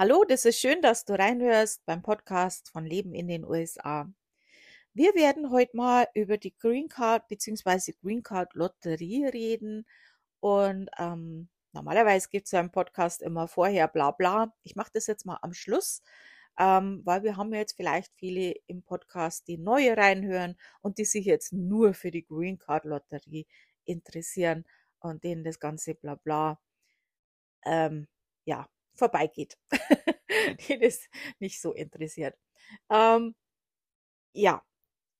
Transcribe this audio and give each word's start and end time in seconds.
Hallo, 0.00 0.24
das 0.24 0.46
ist 0.46 0.58
schön, 0.58 0.80
dass 0.80 1.04
du 1.04 1.12
reinhörst 1.12 1.84
beim 1.84 2.00
Podcast 2.00 2.70
von 2.70 2.86
Leben 2.86 3.12
in 3.12 3.28
den 3.28 3.44
USA. 3.44 4.10
Wir 4.94 5.14
werden 5.14 5.50
heute 5.50 5.76
mal 5.76 6.08
über 6.14 6.38
die 6.38 6.56
Green 6.56 6.88
Card 6.88 7.28
bzw. 7.28 7.92
Green 8.00 8.22
Card 8.22 8.54
Lotterie 8.54 9.26
reden. 9.26 9.84
Und 10.40 10.88
ähm, 10.96 11.50
normalerweise 11.72 12.30
gibt 12.30 12.46
es 12.46 12.52
ja 12.52 12.60
im 12.60 12.70
Podcast 12.70 13.20
immer 13.20 13.46
vorher 13.46 13.88
bla 13.88 14.10
bla. 14.10 14.54
Ich 14.62 14.74
mache 14.74 14.88
das 14.94 15.06
jetzt 15.06 15.26
mal 15.26 15.38
am 15.42 15.52
Schluss, 15.52 16.00
ähm, 16.58 17.02
weil 17.04 17.22
wir 17.22 17.36
haben 17.36 17.52
jetzt 17.52 17.76
vielleicht 17.76 18.10
viele 18.16 18.54
im 18.68 18.82
Podcast, 18.82 19.48
die 19.48 19.58
neue 19.58 19.98
reinhören 19.98 20.56
und 20.80 20.96
die 20.96 21.04
sich 21.04 21.26
jetzt 21.26 21.52
nur 21.52 21.92
für 21.92 22.10
die 22.10 22.24
Green 22.24 22.56
Card 22.58 22.86
Lotterie 22.86 23.46
interessieren 23.84 24.64
und 25.00 25.24
denen 25.24 25.44
das 25.44 25.60
ganze 25.60 25.94
bla 25.94 26.14
bla 26.14 26.58
ähm, 27.66 28.08
ja, 28.46 28.66
vorbeigeht, 29.00 29.58
die 30.68 30.78
das 30.78 31.08
nicht 31.40 31.60
so 31.60 31.72
interessiert. 31.72 32.36
Ähm, 32.90 33.34
ja, 34.32 34.62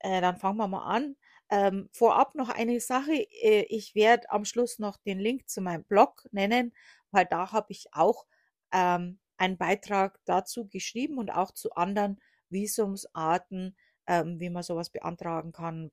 äh, 0.00 0.20
dann 0.20 0.36
fangen 0.36 0.58
wir 0.58 0.68
mal 0.68 0.84
an. 0.84 1.16
Ähm, 1.50 1.88
vorab 1.92 2.34
noch 2.36 2.48
eine 2.48 2.80
Sache. 2.80 3.12
Äh, 3.12 3.62
ich 3.68 3.94
werde 3.94 4.30
am 4.30 4.44
Schluss 4.44 4.78
noch 4.78 4.98
den 4.98 5.18
Link 5.18 5.48
zu 5.48 5.60
meinem 5.60 5.84
Blog 5.84 6.26
nennen, 6.30 6.72
weil 7.10 7.26
da 7.26 7.52
habe 7.52 7.72
ich 7.72 7.88
auch 7.92 8.26
ähm, 8.72 9.18
einen 9.36 9.56
Beitrag 9.58 10.20
dazu 10.26 10.68
geschrieben 10.68 11.18
und 11.18 11.30
auch 11.30 11.50
zu 11.52 11.72
anderen 11.72 12.20
Visumsarten, 12.50 13.76
ähm, 14.06 14.38
wie 14.38 14.50
man 14.50 14.62
sowas 14.62 14.90
beantragen 14.90 15.52
kann, 15.52 15.90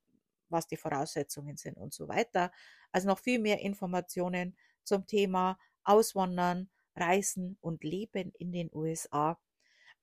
was 0.50 0.67
die 0.67 0.78
Voraussetzungen 0.78 1.58
sind 1.58 1.78
und 1.78 1.94
so 1.94 2.08
weiter. 2.08 2.52
Also 2.92 3.08
noch 3.08 3.20
viel 3.20 3.40
mehr 3.40 3.62
Informationen 3.62 4.56
zum 4.84 5.08
Thema 5.08 5.58
Auswandern, 5.84 6.70
Reisen 6.98 7.58
und 7.62 7.84
Leben 7.84 8.32
in 8.38 8.52
den 8.52 8.70
USA 8.74 9.40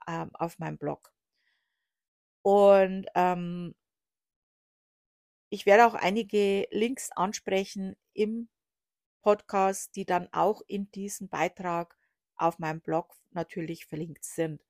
ähm, 0.07 0.30
auf 0.34 0.59
meinem 0.59 0.79
Blog. 0.79 1.12
Und 2.42 3.06
ähm, 3.14 3.75
ich 5.51 5.67
werde 5.67 5.86
auch 5.86 5.95
einige 5.95 6.67
Links 6.70 7.11
ansprechen 7.12 7.97
im 8.12 8.48
Podcast, 9.23 9.97
die 9.97 10.05
dann 10.05 10.28
auch 10.33 10.61
in 10.67 10.91
diesem 10.91 11.28
Beitrag 11.28 11.97
auf 12.36 12.59
meinem 12.59 12.81
Blog 12.81 13.14
natürlich 13.31 13.86
verlinkt 13.86 14.25
sind. 14.25 14.61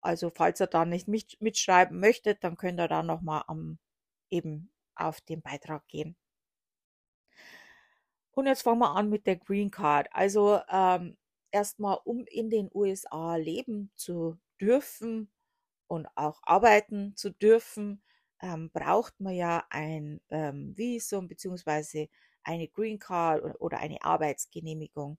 Also 0.00 0.30
falls 0.30 0.60
ihr 0.60 0.66
da 0.66 0.84
nicht 0.84 1.08
mitschreiben 1.40 2.00
möchtet, 2.00 2.42
dann 2.42 2.56
könnt 2.56 2.80
ihr 2.80 2.88
da 2.88 3.02
nochmal 3.02 3.44
am, 3.46 3.78
eben 4.30 4.72
auf 4.94 5.20
den 5.20 5.42
Beitrag 5.42 5.86
gehen. 5.88 6.16
Und 8.32 8.46
jetzt 8.46 8.62
fangen 8.62 8.80
wir 8.80 8.94
an 8.94 9.08
mit 9.10 9.26
der 9.26 9.36
Green 9.36 9.70
Card. 9.70 10.08
Also 10.12 10.60
ähm, 10.70 11.16
erstmal, 11.50 11.98
um 12.04 12.24
in 12.26 12.50
den 12.50 12.70
USA 12.72 13.36
leben 13.36 13.90
zu 13.96 14.38
dürfen 14.60 15.30
und 15.88 16.06
auch 16.16 16.40
arbeiten 16.44 17.16
zu 17.16 17.30
dürfen, 17.30 18.02
ähm, 18.40 18.70
braucht 18.72 19.20
man 19.20 19.34
ja 19.34 19.64
ein 19.70 20.20
ähm, 20.30 20.76
Visum 20.76 21.28
beziehungsweise 21.28 22.08
eine 22.42 22.68
Green 22.68 22.98
Card 22.98 23.60
oder 23.60 23.78
eine 23.78 24.02
Arbeitsgenehmigung. 24.02 25.18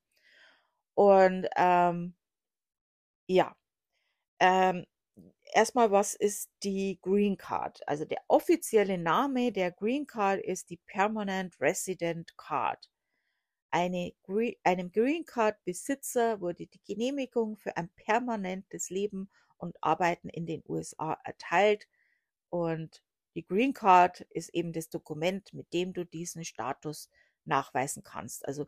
Und 0.95 1.47
ähm, 1.55 2.15
ja, 3.27 3.55
ähm, 4.39 4.85
erstmal, 5.53 5.91
was 5.91 6.15
ist 6.15 6.51
die 6.63 6.99
Green 7.01 7.37
Card? 7.37 7.87
Also 7.87 8.05
der 8.05 8.21
offizielle 8.27 8.97
Name 8.97 9.51
der 9.51 9.71
Green 9.71 10.07
Card 10.07 10.41
ist 10.41 10.69
die 10.69 10.77
Permanent 10.77 11.59
Resident 11.61 12.37
Card. 12.37 12.89
Eine, 13.71 14.13
einem 14.63 14.91
Green 14.91 15.25
Card-Besitzer 15.25 16.41
wurde 16.41 16.67
die 16.67 16.81
Genehmigung 16.85 17.55
für 17.55 17.77
ein 17.77 17.89
permanentes 17.89 18.89
Leben 18.89 19.29
und 19.57 19.81
Arbeiten 19.81 20.27
in 20.27 20.45
den 20.45 20.61
USA 20.67 21.17
erteilt. 21.23 21.87
Und 22.49 23.01
die 23.35 23.45
Green 23.45 23.73
Card 23.73 24.21
ist 24.29 24.53
eben 24.53 24.73
das 24.73 24.89
Dokument, 24.89 25.53
mit 25.53 25.71
dem 25.73 25.93
du 25.93 26.05
diesen 26.05 26.43
Status 26.43 27.09
nachweisen 27.45 28.03
kannst. 28.03 28.45
Also 28.45 28.65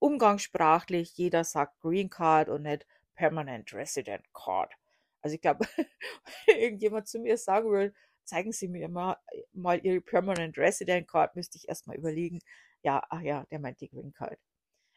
umgangssprachlich, 0.00 1.16
jeder 1.16 1.44
sagt 1.44 1.80
Green 1.80 2.10
Card 2.10 2.48
und 2.48 2.62
nicht 2.62 2.86
Permanent 3.14 3.72
Resident 3.72 4.24
Card. 4.34 4.72
Also 5.20 5.34
ich 5.34 5.40
glaube, 5.40 5.66
wenn 6.46 6.58
irgendjemand 6.58 7.06
zu 7.06 7.20
mir 7.20 7.36
sagen 7.36 7.70
will, 7.70 7.94
zeigen 8.24 8.52
Sie 8.52 8.66
mir 8.66 8.88
mal, 8.88 9.16
mal 9.52 9.78
Ihre 9.84 10.00
Permanent 10.00 10.58
Resident 10.58 11.06
Card, 11.06 11.36
müsste 11.36 11.58
ich 11.58 11.68
erstmal 11.68 11.96
überlegen, 11.96 12.40
ja, 12.82 13.02
ach 13.10 13.20
ja, 13.22 13.44
der 13.50 13.58
meint 13.60 13.80
die 13.80 13.88
Green 13.88 14.12
Card. 14.12 14.38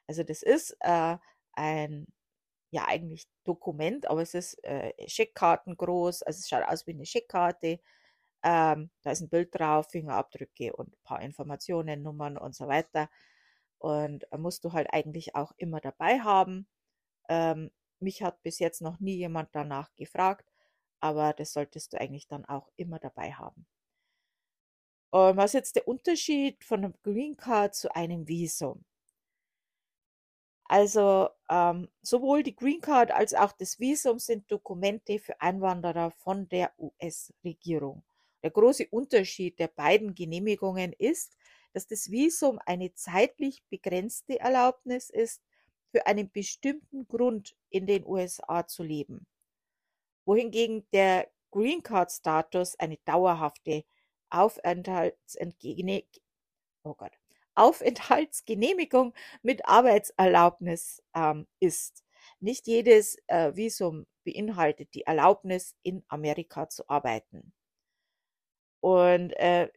Also 0.07 0.23
das 0.23 0.44
ist 0.44 0.78
äh, 0.81 1.18
ein, 1.53 2.07
ja 2.72 2.85
eigentlich 2.88 3.28
Dokument, 3.46 4.07
aber 4.09 4.22
es 4.22 4.34
ist 4.35 4.63
äh, 4.66 4.94
Scheckkarten 5.07 5.78
groß, 5.78 6.24
also 6.24 6.40
es 6.40 6.50
schaut 6.50 6.63
aus 6.68 6.88
wie 6.88 6.94
eine 6.94 7.06
Scheckkarte. 7.06 7.79
Ähm, 8.44 8.91
da 9.03 9.12
ist 9.12 9.22
ein 9.22 9.29
Bild 9.29 9.50
drauf, 9.57 9.88
Fingerabdrücke 9.91 10.75
und 10.75 10.90
ein 10.90 11.03
paar 11.03 11.22
Informationen, 11.22 12.03
Nummern 12.03 12.38
und 12.38 12.56
so 12.56 12.68
weiter. 12.68 13.09
Und 13.79 14.31
äh, 14.31 14.38
musst 14.38 14.66
du 14.66 14.74
halt 14.74 14.94
eigentlich 14.94 15.35
auch 15.35 15.53
immer 15.57 15.81
dabei 15.81 16.19
haben. 16.22 16.68
Ähm, 17.29 17.72
mich 18.00 18.24
hat 18.24 18.41
bis 18.44 18.59
jetzt 18.59 18.81
noch 18.81 19.00
nie 19.00 19.16
jemand 19.16 19.50
danach 19.53 19.94
gefragt, 19.95 20.51
aber 21.00 21.34
das 21.34 21.53
solltest 21.53 21.94
du 21.94 22.00
eigentlich 22.01 22.28
dann 22.28 22.45
auch 22.45 22.69
immer 22.78 23.00
dabei 23.00 23.34
haben. 23.34 23.68
Und 25.15 25.37
was 25.37 25.51
ist 25.51 25.53
jetzt 25.53 25.75
der 25.77 25.87
Unterschied 25.87 26.61
von 26.65 26.83
einem 26.83 26.93
Green 27.01 27.37
Card 27.37 27.73
zu 27.73 27.95
einem 27.95 28.27
Visum? 28.27 28.83
Also 30.65 31.29
ähm, 31.49 31.87
sowohl 32.01 32.43
die 32.43 32.53
Green 32.53 32.81
Card 32.81 33.11
als 33.11 33.33
auch 33.33 33.53
das 33.53 33.79
Visum 33.79 34.19
sind 34.19 34.51
Dokumente 34.51 35.19
für 35.19 35.39
Einwanderer 35.39 36.11
von 36.11 36.49
der 36.49 36.73
US-Regierung. 36.77 38.03
Der 38.43 38.51
große 38.51 38.87
Unterschied 38.91 39.57
der 39.57 39.69
beiden 39.69 40.15
Genehmigungen 40.15 40.91
ist, 40.91 41.37
dass 41.71 41.87
das 41.87 42.11
Visum 42.11 42.59
eine 42.65 42.93
zeitlich 42.93 43.63
begrenzte 43.69 44.41
Erlaubnis 44.41 45.09
ist, 45.09 45.41
für 45.91 46.07
einen 46.07 46.29
bestimmten 46.29 47.07
Grund 47.07 47.55
in 47.69 47.87
den 47.87 48.05
USA 48.05 48.67
zu 48.67 48.83
leben, 48.83 49.25
wohingegen 50.25 50.85
der 50.91 51.31
Green 51.51 51.81
Card 51.83 52.11
Status 52.11 52.77
eine 52.77 52.97
dauerhafte 53.05 53.85
Oh 56.84 56.94
Gott, 56.94 57.12
Aufenthaltsgenehmigung 57.56 59.13
mit 59.41 59.66
Arbeitserlaubnis 59.68 61.02
ähm, 61.13 61.47
ist. 61.59 62.03
Nicht 62.40 62.68
jedes 62.68 63.18
äh, 63.28 63.56
Visum 63.56 64.06
beinhaltet 64.24 64.94
die 64.94 65.03
Erlaubnis, 65.03 65.75
in 65.84 66.03
Amerika 66.08 66.69
zu 66.69 66.90
arbeiten. 66.90 67.53
Und 68.81 69.31
äh, 69.34 69.69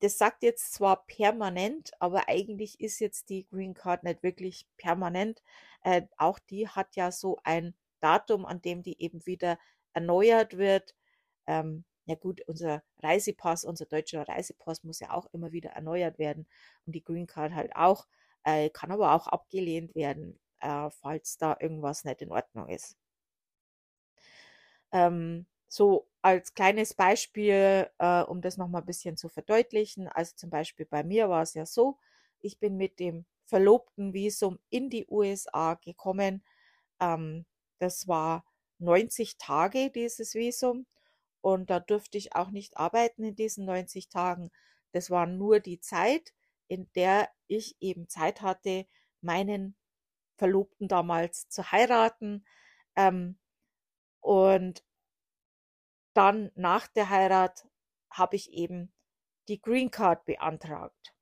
das 0.00 0.18
sagt 0.18 0.42
jetzt 0.42 0.74
zwar 0.74 1.04
permanent, 1.06 1.90
aber 2.00 2.28
eigentlich 2.28 2.80
ist 2.80 3.00
jetzt 3.00 3.28
die 3.28 3.46
Green 3.46 3.74
Card 3.74 4.04
nicht 4.04 4.22
wirklich 4.22 4.66
permanent. 4.76 5.42
Äh, 5.82 6.02
auch 6.16 6.38
die 6.38 6.68
hat 6.68 6.96
ja 6.96 7.10
so 7.10 7.38
ein 7.44 7.74
Datum, 8.00 8.46
an 8.46 8.60
dem 8.62 8.82
die 8.82 9.00
eben 9.00 9.24
wieder 9.26 9.58
erneuert 9.94 10.58
wird. 10.58 10.94
Ähm, 11.46 11.84
ja 12.06 12.14
gut, 12.16 12.40
unser 12.48 12.82
Reisepass, 13.00 13.64
unser 13.64 13.86
deutscher 13.86 14.26
Reisepass 14.28 14.84
muss 14.84 15.00
ja 15.00 15.10
auch 15.12 15.26
immer 15.32 15.52
wieder 15.52 15.70
erneuert 15.70 16.18
werden 16.18 16.46
und 16.86 16.94
die 16.94 17.04
Green 17.04 17.26
Card 17.26 17.54
halt 17.54 17.74
auch, 17.76 18.06
äh, 18.44 18.70
kann 18.70 18.92
aber 18.92 19.12
auch 19.14 19.26
abgelehnt 19.28 19.94
werden, 19.94 20.38
äh, 20.60 20.90
falls 20.90 21.38
da 21.38 21.56
irgendwas 21.60 22.04
nicht 22.04 22.22
in 22.22 22.32
Ordnung 22.32 22.68
ist. 22.68 22.96
Ähm, 24.92 25.46
so 25.68 26.08
als 26.22 26.54
kleines 26.54 26.94
Beispiel, 26.94 27.88
äh, 27.98 28.22
um 28.22 28.40
das 28.40 28.56
nochmal 28.56 28.82
ein 28.82 28.86
bisschen 28.86 29.16
zu 29.16 29.28
verdeutlichen, 29.28 30.08
also 30.08 30.34
zum 30.36 30.50
Beispiel 30.50 30.86
bei 30.86 31.04
mir 31.04 31.28
war 31.28 31.42
es 31.42 31.54
ja 31.54 31.66
so, 31.66 31.98
ich 32.40 32.58
bin 32.58 32.76
mit 32.76 32.98
dem 33.00 33.26
verlobten 33.44 34.12
Visum 34.12 34.58
in 34.70 34.90
die 34.90 35.06
USA 35.08 35.74
gekommen. 35.74 36.42
Ähm, 37.00 37.46
das 37.78 38.08
war 38.08 38.44
90 38.78 39.38
Tage, 39.38 39.90
dieses 39.90 40.34
Visum. 40.34 40.86
Und 41.40 41.70
da 41.70 41.80
durfte 41.80 42.18
ich 42.18 42.34
auch 42.34 42.50
nicht 42.50 42.76
arbeiten 42.76 43.24
in 43.24 43.36
diesen 43.36 43.64
90 43.66 44.08
Tagen. 44.08 44.50
Das 44.92 45.10
war 45.10 45.26
nur 45.26 45.60
die 45.60 45.80
Zeit, 45.80 46.32
in 46.68 46.90
der 46.94 47.28
ich 47.46 47.76
eben 47.80 48.08
Zeit 48.08 48.42
hatte, 48.42 48.86
meinen 49.20 49.76
Verlobten 50.36 50.88
damals 50.88 51.48
zu 51.48 51.70
heiraten. 51.70 52.44
Ähm, 52.96 53.38
und 54.20 54.84
dann 56.14 56.50
nach 56.54 56.88
der 56.88 57.10
Heirat 57.10 57.68
habe 58.10 58.36
ich 58.36 58.50
eben 58.52 58.92
die 59.48 59.60
Green 59.60 59.90
Card 59.90 60.24
beantragt. 60.24 61.14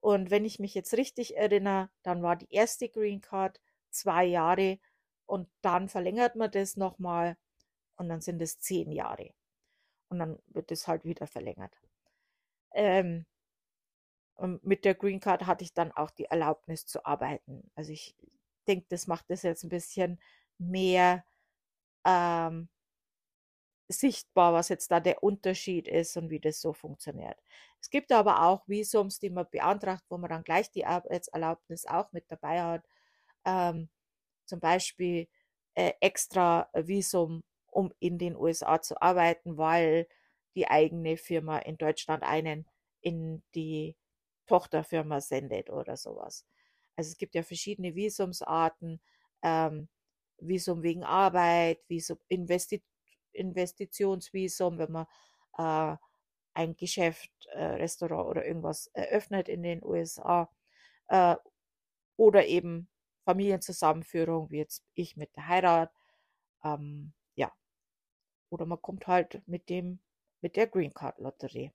Und 0.00 0.30
wenn 0.30 0.44
ich 0.44 0.58
mich 0.58 0.74
jetzt 0.74 0.94
richtig 0.94 1.36
erinnere, 1.36 1.90
dann 2.02 2.22
war 2.22 2.36
die 2.36 2.52
erste 2.52 2.88
Green 2.88 3.20
Card 3.20 3.60
zwei 3.90 4.24
Jahre 4.24 4.78
und 5.24 5.48
dann 5.62 5.88
verlängert 5.88 6.36
man 6.36 6.50
das 6.50 6.76
nochmal 6.76 7.36
und 7.96 8.08
dann 8.08 8.20
sind 8.20 8.40
es 8.40 8.60
zehn 8.60 8.92
Jahre 8.92 9.34
und 10.08 10.18
dann 10.18 10.38
wird 10.48 10.70
es 10.72 10.88
halt 10.88 11.04
wieder 11.04 11.26
verlängert. 11.26 11.74
Ähm, 12.74 13.26
und 14.36 14.64
mit 14.64 14.84
der 14.84 14.94
Green 14.94 15.20
Card 15.20 15.46
hatte 15.46 15.64
ich 15.64 15.72
dann 15.72 15.92
auch 15.92 16.10
die 16.10 16.26
Erlaubnis 16.26 16.86
zu 16.86 17.04
arbeiten. 17.06 17.70
Also 17.74 17.92
ich 17.92 18.14
denke, 18.68 18.86
das 18.90 19.06
macht 19.06 19.30
das 19.30 19.42
jetzt 19.42 19.64
ein 19.64 19.70
bisschen 19.70 20.20
mehr 20.58 21.24
ähm, 22.06 22.68
sichtbar, 23.88 24.52
was 24.52 24.68
jetzt 24.68 24.90
da 24.90 25.00
der 25.00 25.22
Unterschied 25.22 25.88
ist 25.88 26.16
und 26.16 26.30
wie 26.30 26.40
das 26.40 26.60
so 26.60 26.72
funktioniert. 26.72 27.38
Es 27.80 27.90
gibt 27.90 28.10
aber 28.12 28.42
auch 28.42 28.66
Visums, 28.68 29.18
die 29.20 29.30
man 29.30 29.46
beantragt, 29.50 30.04
wo 30.08 30.18
man 30.18 30.30
dann 30.30 30.42
gleich 30.44 30.70
die 30.70 30.84
Arbeitserlaubnis 30.86 31.86
auch 31.86 32.10
mit 32.12 32.24
dabei 32.30 32.62
hat. 32.62 32.84
Ähm, 33.44 33.88
zum 34.46 34.60
Beispiel 34.60 35.28
äh, 35.74 35.92
extra 36.00 36.68
Visum, 36.74 37.44
um 37.76 37.92
in 37.98 38.16
den 38.16 38.36
USA 38.36 38.80
zu 38.80 39.00
arbeiten, 39.02 39.58
weil 39.58 40.08
die 40.54 40.66
eigene 40.68 41.18
Firma 41.18 41.58
in 41.58 41.76
Deutschland 41.76 42.22
einen 42.22 42.66
in 43.02 43.42
die 43.54 43.96
Tochterfirma 44.46 45.20
sendet 45.20 45.68
oder 45.68 45.98
sowas. 45.98 46.46
Also 46.96 47.10
es 47.10 47.18
gibt 47.18 47.34
ja 47.34 47.42
verschiedene 47.42 47.94
Visumsarten, 47.94 49.02
ähm, 49.42 49.88
Visum 50.38 50.82
wegen 50.82 51.04
Arbeit, 51.04 51.80
Visum 51.88 52.18
Investi 52.28 52.82
Investitionsvisum, 53.32 54.78
wenn 54.78 54.92
man 54.92 55.06
äh, 55.58 55.96
ein 56.54 56.76
Geschäft, 56.76 57.30
äh, 57.52 57.62
Restaurant 57.62 58.30
oder 58.30 58.46
irgendwas 58.46 58.86
eröffnet 58.94 59.50
in 59.50 59.62
den 59.62 59.84
USA 59.84 60.48
äh, 61.08 61.36
oder 62.16 62.46
eben 62.46 62.88
Familienzusammenführung, 63.26 64.50
wie 64.50 64.58
jetzt 64.58 64.82
ich 64.94 65.16
mit 65.18 65.36
der 65.36 65.48
Heirat. 65.48 65.92
Ähm. 66.64 67.12
Oder 68.50 68.66
man 68.66 68.80
kommt 68.80 69.06
halt 69.06 69.42
mit 69.46 69.68
dem, 69.68 70.00
mit 70.40 70.56
der 70.56 70.66
Green 70.66 70.94
Card 70.94 71.18
Lotterie. 71.18 71.72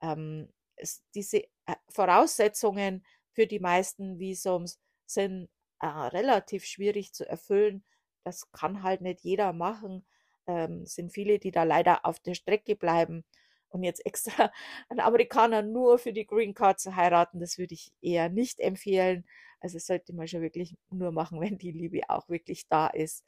Ähm, 0.00 0.48
es, 0.76 1.02
diese 1.14 1.44
äh, 1.66 1.76
Voraussetzungen 1.88 3.04
für 3.32 3.46
die 3.46 3.60
meisten 3.60 4.18
Visums 4.18 4.80
sind 5.06 5.48
äh, 5.80 5.86
relativ 5.86 6.64
schwierig 6.64 7.12
zu 7.12 7.28
erfüllen. 7.28 7.84
Das 8.24 8.50
kann 8.52 8.82
halt 8.82 9.00
nicht 9.02 9.20
jeder 9.22 9.52
machen. 9.52 10.06
Ähm, 10.46 10.86
sind 10.86 11.12
viele, 11.12 11.38
die 11.38 11.50
da 11.50 11.64
leider 11.64 12.06
auf 12.06 12.20
der 12.20 12.34
Strecke 12.34 12.76
bleiben 12.76 13.24
und 13.68 13.82
jetzt 13.82 14.04
extra 14.06 14.52
einen 14.88 15.00
Amerikaner 15.00 15.62
nur 15.62 15.98
für 15.98 16.12
die 16.12 16.26
Green 16.26 16.54
Card 16.54 16.80
zu 16.80 16.96
heiraten, 16.96 17.40
das 17.40 17.58
würde 17.58 17.74
ich 17.74 17.92
eher 18.00 18.28
nicht 18.28 18.60
empfehlen. 18.60 19.24
Also 19.60 19.78
sollte 19.78 20.12
man 20.14 20.28
schon 20.28 20.42
wirklich 20.42 20.76
nur 20.90 21.12
machen, 21.12 21.40
wenn 21.40 21.58
die 21.58 21.72
Liebe 21.72 22.00
auch 22.08 22.28
wirklich 22.28 22.68
da 22.68 22.88
ist. 22.88 23.24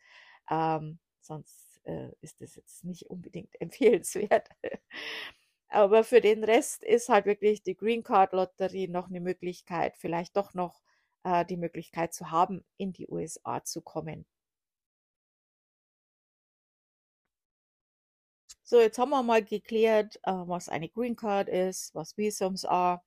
Ähm, 0.50 0.98
sonst 1.20 1.67
äh, 1.88 2.10
ist 2.20 2.40
das 2.40 2.54
jetzt 2.56 2.84
nicht 2.84 3.10
unbedingt 3.10 3.54
empfehlenswert. 3.60 4.48
Aber 5.68 6.04
für 6.04 6.20
den 6.20 6.44
Rest 6.44 6.82
ist 6.84 7.08
halt 7.08 7.26
wirklich 7.26 7.62
die 7.62 7.76
Green 7.76 8.02
Card 8.02 8.32
Lotterie 8.32 8.88
noch 8.88 9.08
eine 9.08 9.20
Möglichkeit, 9.20 9.96
vielleicht 9.96 10.36
doch 10.36 10.54
noch 10.54 10.82
äh, 11.24 11.44
die 11.44 11.56
Möglichkeit 11.56 12.14
zu 12.14 12.30
haben, 12.30 12.64
in 12.78 12.92
die 12.92 13.08
USA 13.08 13.64
zu 13.64 13.82
kommen. 13.82 14.26
So, 18.62 18.80
jetzt 18.80 18.98
haben 18.98 19.10
wir 19.10 19.22
mal 19.22 19.42
geklärt, 19.42 20.16
äh, 20.24 20.32
was 20.32 20.68
eine 20.68 20.88
Green 20.90 21.16
Card 21.16 21.48
ist, 21.48 21.94
was 21.94 22.16
Visums 22.18 22.64
are 22.66 23.02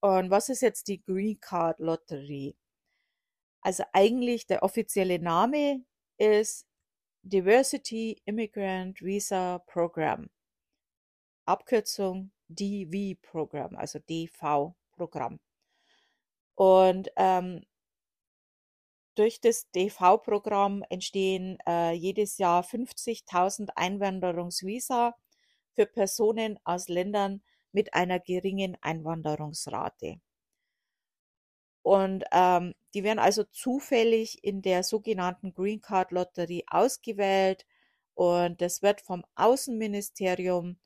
und 0.00 0.30
was 0.30 0.48
ist 0.48 0.60
jetzt 0.62 0.88
die 0.88 1.02
Green 1.02 1.40
Card 1.40 1.78
Lotterie. 1.78 2.56
Also 3.62 3.84
eigentlich 3.92 4.46
der 4.46 4.62
offizielle 4.62 5.18
Name 5.18 5.84
ist 6.18 6.66
Diversity 7.26 8.20
Immigrant 8.26 9.00
Visa 9.00 9.58
Program. 9.66 10.28
Abkürzung 11.46 12.30
DV 12.48 13.18
Program, 13.22 13.76
also 13.76 13.98
DV 13.98 14.74
Programm. 14.92 15.40
Und 16.54 17.08
ähm, 17.16 17.64
durch 19.14 19.40
das 19.40 19.70
DV-Programm 19.70 20.84
entstehen 20.90 21.58
äh, 21.66 21.92
jedes 21.92 22.36
Jahr 22.36 22.62
50.000 22.62 23.70
Einwanderungsvisa 23.74 25.14
für 25.72 25.86
Personen 25.86 26.58
aus 26.64 26.88
Ländern 26.88 27.42
mit 27.72 27.94
einer 27.94 28.20
geringen 28.20 28.76
Einwanderungsrate. 28.82 30.20
Und 31.84 32.24
ähm, 32.32 32.74
die 32.94 33.04
werden 33.04 33.18
also 33.18 33.44
zufällig 33.44 34.42
in 34.42 34.62
der 34.62 34.82
sogenannten 34.82 35.52
Green 35.52 35.82
Card 35.82 36.12
Lotterie 36.12 36.64
ausgewählt 36.66 37.66
und 38.14 38.62
das 38.62 38.80
wird 38.80 39.02
vom 39.02 39.22
Außenministerium 39.34 40.78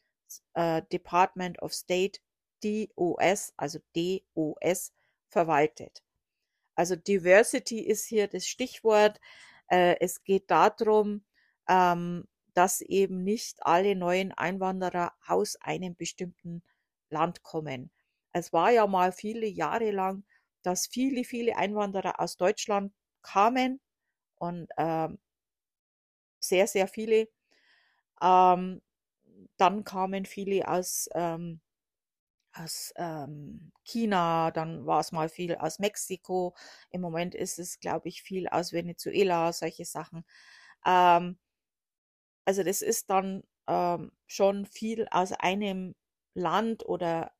äh, 0.55 0.83
Department 0.91 1.63
of 1.63 1.73
State 1.73 2.19
DOS, 2.65 3.53
also 3.57 3.79
DOS, 3.95 4.93
verwaltet. 5.29 6.03
Also 6.75 6.97
Diversity 6.97 7.79
ist 7.81 8.07
hier 8.07 8.27
das 8.27 8.47
Stichwort. 8.49 9.21
Äh, 9.69 9.97
es 10.01 10.25
geht 10.25 10.51
darum, 10.51 11.23
ähm, 11.69 12.27
dass 12.55 12.81
eben 12.81 13.23
nicht 13.23 13.59
alle 13.65 13.95
neuen 13.95 14.33
Einwanderer 14.33 15.13
aus 15.25 15.55
einem 15.61 15.95
bestimmten 15.95 16.65
Land 17.09 17.45
kommen. 17.45 17.93
Es 18.33 18.53
war 18.53 18.73
ja 18.73 18.89
mal 18.89 19.13
viele 19.13 19.47
Jahre 19.47 19.93
lang, 19.93 20.25
dass 20.63 20.87
viele, 20.87 21.25
viele 21.25 21.57
Einwanderer 21.57 22.21
aus 22.21 22.37
Deutschland 22.37 22.93
kamen 23.23 23.81
und 24.37 24.69
ähm, 24.79 25.19
sehr, 26.41 26.67
sehr 26.67 26.89
viele. 26.89 27.29
Ähm, 28.23 28.83
dann 29.57 29.85
kamen 29.85 30.27
viele 30.27 30.69
aus 30.69 31.09
ähm, 31.15 31.61
aus 32.55 32.93
ähm, 32.97 33.73
China, 33.85 34.51
dann 34.51 34.87
war 34.87 35.01
es 35.01 35.13
mal 35.13 35.29
viel 35.29 35.55
aus 35.57 35.79
Mexiko. 35.79 36.55
Im 36.91 37.01
Moment 37.01 37.35
ist 37.35 37.59
es, 37.59 37.79
glaube 37.81 38.09
ich, 38.09 38.23
viel 38.23 38.49
aus 38.49 38.73
Venezuela, 38.73 39.53
solche 39.53 39.85
Sachen. 39.85 40.25
Ähm, 40.87 41.39
also 42.45 42.63
das 42.63 42.83
ist 42.83 43.11
dann 43.11 43.43
ähm, 43.67 44.11
schon 44.27 44.67
viel 44.67 45.07
aus 45.11 45.33
einem 45.33 45.95
Land 46.35 46.85
oder 46.87 47.33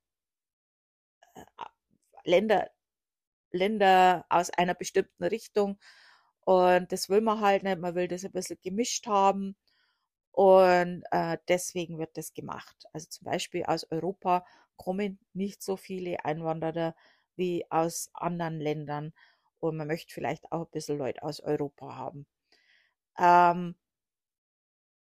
äh, 1.35 1.43
Länder, 2.23 2.69
Länder 3.51 4.25
aus 4.29 4.49
einer 4.51 4.75
bestimmten 4.75 5.23
Richtung. 5.23 5.79
Und 6.41 6.91
das 6.91 7.09
will 7.09 7.21
man 7.21 7.41
halt 7.41 7.63
nicht. 7.63 7.79
Man 7.79 7.95
will 7.95 8.07
das 8.07 8.25
ein 8.25 8.31
bisschen 8.31 8.59
gemischt 8.61 9.07
haben. 9.07 9.55
Und 10.31 11.03
äh, 11.11 11.37
deswegen 11.47 11.97
wird 11.99 12.17
das 12.17 12.33
gemacht. 12.33 12.85
Also 12.93 13.07
zum 13.09 13.25
Beispiel 13.25 13.63
aus 13.65 13.89
Europa 13.91 14.45
kommen 14.77 15.19
nicht 15.33 15.61
so 15.61 15.75
viele 15.77 16.23
Einwanderer 16.25 16.95
wie 17.35 17.65
aus 17.69 18.09
anderen 18.13 18.59
Ländern. 18.59 19.13
Und 19.59 19.77
man 19.77 19.87
möchte 19.87 20.13
vielleicht 20.13 20.51
auch 20.51 20.61
ein 20.65 20.71
bisschen 20.71 20.97
Leute 20.97 21.23
aus 21.23 21.41
Europa 21.41 21.95
haben. 21.95 22.25
Ähm, 23.17 23.75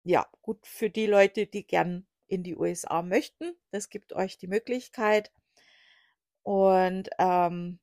ja, 0.04 0.26
gut 0.42 0.66
für 0.66 0.90
die 0.90 1.06
Leute, 1.06 1.46
die 1.46 1.66
gern 1.66 2.06
in 2.26 2.42
die 2.42 2.56
USA 2.56 3.02
möchten. 3.02 3.56
Das 3.70 3.88
gibt 3.88 4.12
euch 4.12 4.38
die 4.38 4.48
Möglichkeit. 4.48 5.32
Und 6.42 7.08
ähm, 7.18 7.78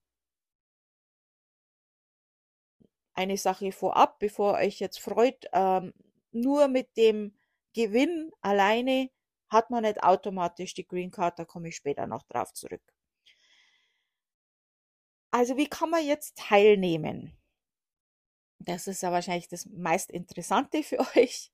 eine 3.14 3.38
Sache 3.38 3.72
vorab, 3.72 4.20
bevor 4.20 4.56
euch 4.56 4.80
jetzt 4.80 5.00
freut, 5.00 5.46
ähm, 5.54 5.94
nur 6.32 6.68
mit 6.68 6.96
dem 6.98 7.36
Gewinn 7.74 8.32
alleine 8.42 9.10
hat 9.50 9.70
man 9.70 9.84
nicht 9.84 10.04
automatisch 10.04 10.74
die 10.74 10.88
Green 10.88 11.12
Card, 11.12 11.40
da 11.40 11.46
komme 11.46 11.70
ich 11.70 11.76
später 11.76 12.08
noch 12.08 12.24
drauf 12.24 12.54
zurück. 12.54 12.82
Also 15.32 15.58
wie 15.58 15.68
kann 15.68 15.90
man 15.90 16.06
jetzt 16.06 16.38
teilnehmen? 16.38 17.38
Das 18.60 18.88
ist 18.88 19.02
ja 19.02 19.12
wahrscheinlich 19.12 19.48
das 19.48 19.66
meist 19.66 20.12
Interessante 20.12 20.84
für 20.84 21.00
euch. 21.16 21.52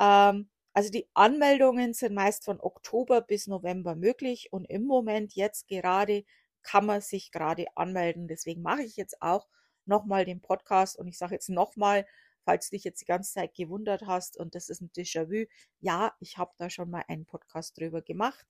Ähm, 0.00 0.48
also 0.72 0.90
die 0.90 1.08
Anmeldungen 1.14 1.94
sind 1.94 2.14
meist 2.14 2.44
von 2.44 2.60
Oktober 2.60 3.20
bis 3.20 3.46
November 3.48 3.96
möglich 3.96 4.52
und 4.52 4.64
im 4.66 4.84
Moment 4.84 5.34
jetzt 5.34 5.66
gerade 5.68 6.24
kann 6.62 6.86
man 6.86 7.00
sich 7.00 7.32
gerade 7.32 7.66
anmelden. 7.76 8.28
Deswegen 8.28 8.62
mache 8.62 8.82
ich 8.82 8.96
jetzt 8.96 9.20
auch 9.20 9.48
nochmal 9.88 10.24
den 10.24 10.40
Podcast 10.40 10.98
und 10.98 11.08
ich 11.08 11.18
sage 11.18 11.34
jetzt 11.34 11.48
nochmal, 11.48 12.06
falls 12.44 12.70
du 12.70 12.76
dich 12.76 12.84
jetzt 12.84 13.00
die 13.00 13.06
ganze 13.06 13.32
Zeit 13.32 13.54
gewundert 13.54 14.06
hast 14.06 14.36
und 14.36 14.54
das 14.54 14.68
ist 14.68 14.80
ein 14.80 14.90
Déjà-vu, 14.92 15.46
ja, 15.80 16.14
ich 16.20 16.38
habe 16.38 16.52
da 16.56 16.70
schon 16.70 16.90
mal 16.90 17.04
einen 17.08 17.26
Podcast 17.26 17.78
drüber 17.78 18.02
gemacht, 18.02 18.46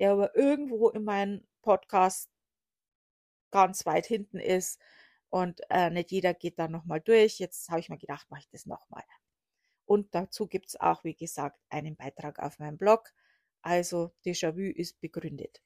der 0.00 0.12
aber 0.12 0.36
irgendwo 0.36 0.88
in 0.90 1.04
meinem 1.04 1.46
Podcast 1.62 2.30
ganz 3.50 3.86
weit 3.86 4.06
hinten 4.06 4.38
ist 4.38 4.80
und 5.30 5.60
äh, 5.70 5.90
nicht 5.90 6.10
jeder 6.10 6.34
geht 6.34 6.58
da 6.58 6.68
nochmal 6.68 7.00
durch. 7.00 7.38
Jetzt 7.38 7.68
habe 7.68 7.80
ich 7.80 7.88
mir 7.88 7.98
gedacht, 7.98 8.30
mache 8.30 8.40
ich 8.40 8.48
das 8.50 8.66
nochmal. 8.66 9.04
Und 9.84 10.14
dazu 10.14 10.46
gibt 10.46 10.68
es 10.68 10.80
auch, 10.80 11.04
wie 11.04 11.14
gesagt, 11.14 11.58
einen 11.68 11.96
Beitrag 11.96 12.38
auf 12.40 12.58
meinem 12.58 12.76
Blog. 12.78 13.12
Also 13.62 14.12
Déjà-vu 14.24 14.72
ist 14.74 15.00
begründet. 15.00 15.62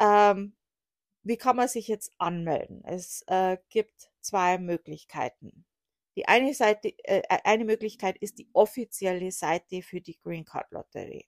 Ähm, 0.00 0.56
wie 1.24 1.36
kann 1.36 1.56
man 1.56 1.68
sich 1.68 1.88
jetzt 1.88 2.12
anmelden? 2.18 2.82
Es 2.84 3.22
äh, 3.26 3.56
gibt 3.70 4.10
zwei 4.20 4.58
Möglichkeiten. 4.58 5.64
Die 6.16 6.28
eine 6.28 6.54
Seite, 6.54 6.90
äh, 7.04 7.22
äh, 7.28 7.38
eine 7.44 7.64
Möglichkeit 7.64 8.16
ist 8.18 8.38
die 8.38 8.48
offizielle 8.52 9.32
Seite 9.32 9.82
für 9.82 10.00
die 10.00 10.18
Green 10.20 10.44
Card 10.44 10.70
Lotterie. 10.70 11.26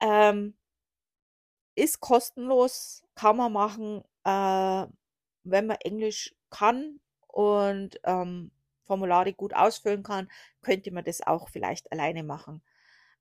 Ähm, 0.00 0.56
ist 1.74 2.00
kostenlos, 2.00 3.04
kann 3.14 3.36
man 3.36 3.52
machen, 3.52 4.02
äh, 4.24 4.86
wenn 5.44 5.66
man 5.66 5.76
Englisch 5.80 6.34
kann 6.50 7.00
und 7.28 8.00
ähm, 8.04 8.50
Formulare 8.84 9.32
gut 9.32 9.54
ausfüllen 9.54 10.02
kann, 10.02 10.30
könnte 10.62 10.90
man 10.90 11.04
das 11.04 11.20
auch 11.26 11.48
vielleicht 11.50 11.90
alleine 11.92 12.24
machen. 12.24 12.62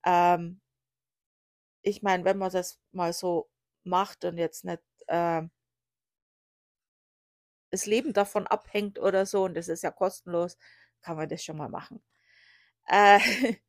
Ähm, 0.06 0.62
ich 1.82 2.02
meine, 2.02 2.26
wenn 2.26 2.38
man 2.38 2.52
das 2.52 2.80
mal 2.92 3.14
so 3.14 3.50
macht 3.84 4.26
und 4.26 4.38
jetzt 4.38 4.66
nicht 4.66 4.82
äh, 5.08 5.44
das 7.72 7.86
Leben 7.86 8.14
davon 8.14 8.48
abhängt 8.48 9.00
oder 9.00 9.26
so, 9.26 9.44
und 9.46 9.56
das 9.56 9.68
ist 9.68 9.84
ja 9.84 9.92
kostenlos, 9.92 10.58
kann 11.02 11.18
man 11.18 11.30
das 11.30 11.44
schon 11.44 11.58
mal 11.58 11.70
machen. 11.70 12.02
Äh, 12.88 13.20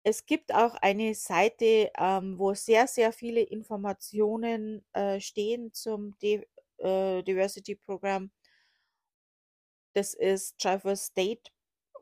es 0.03 0.25
gibt 0.25 0.53
auch 0.53 0.75
eine 0.75 1.15
Seite, 1.15 1.91
ähm, 1.97 2.37
wo 2.39 2.53
sehr, 2.53 2.87
sehr 2.87 3.11
viele 3.11 3.41
Informationen 3.41 4.85
äh, 4.93 5.19
stehen 5.19 5.73
zum 5.73 6.17
D 6.19 6.47
äh, 6.77 7.23
Diversity 7.23 7.75
Programm. 7.75 8.31
Das 9.93 10.13
ist 10.13 10.59
Travel 10.59 10.95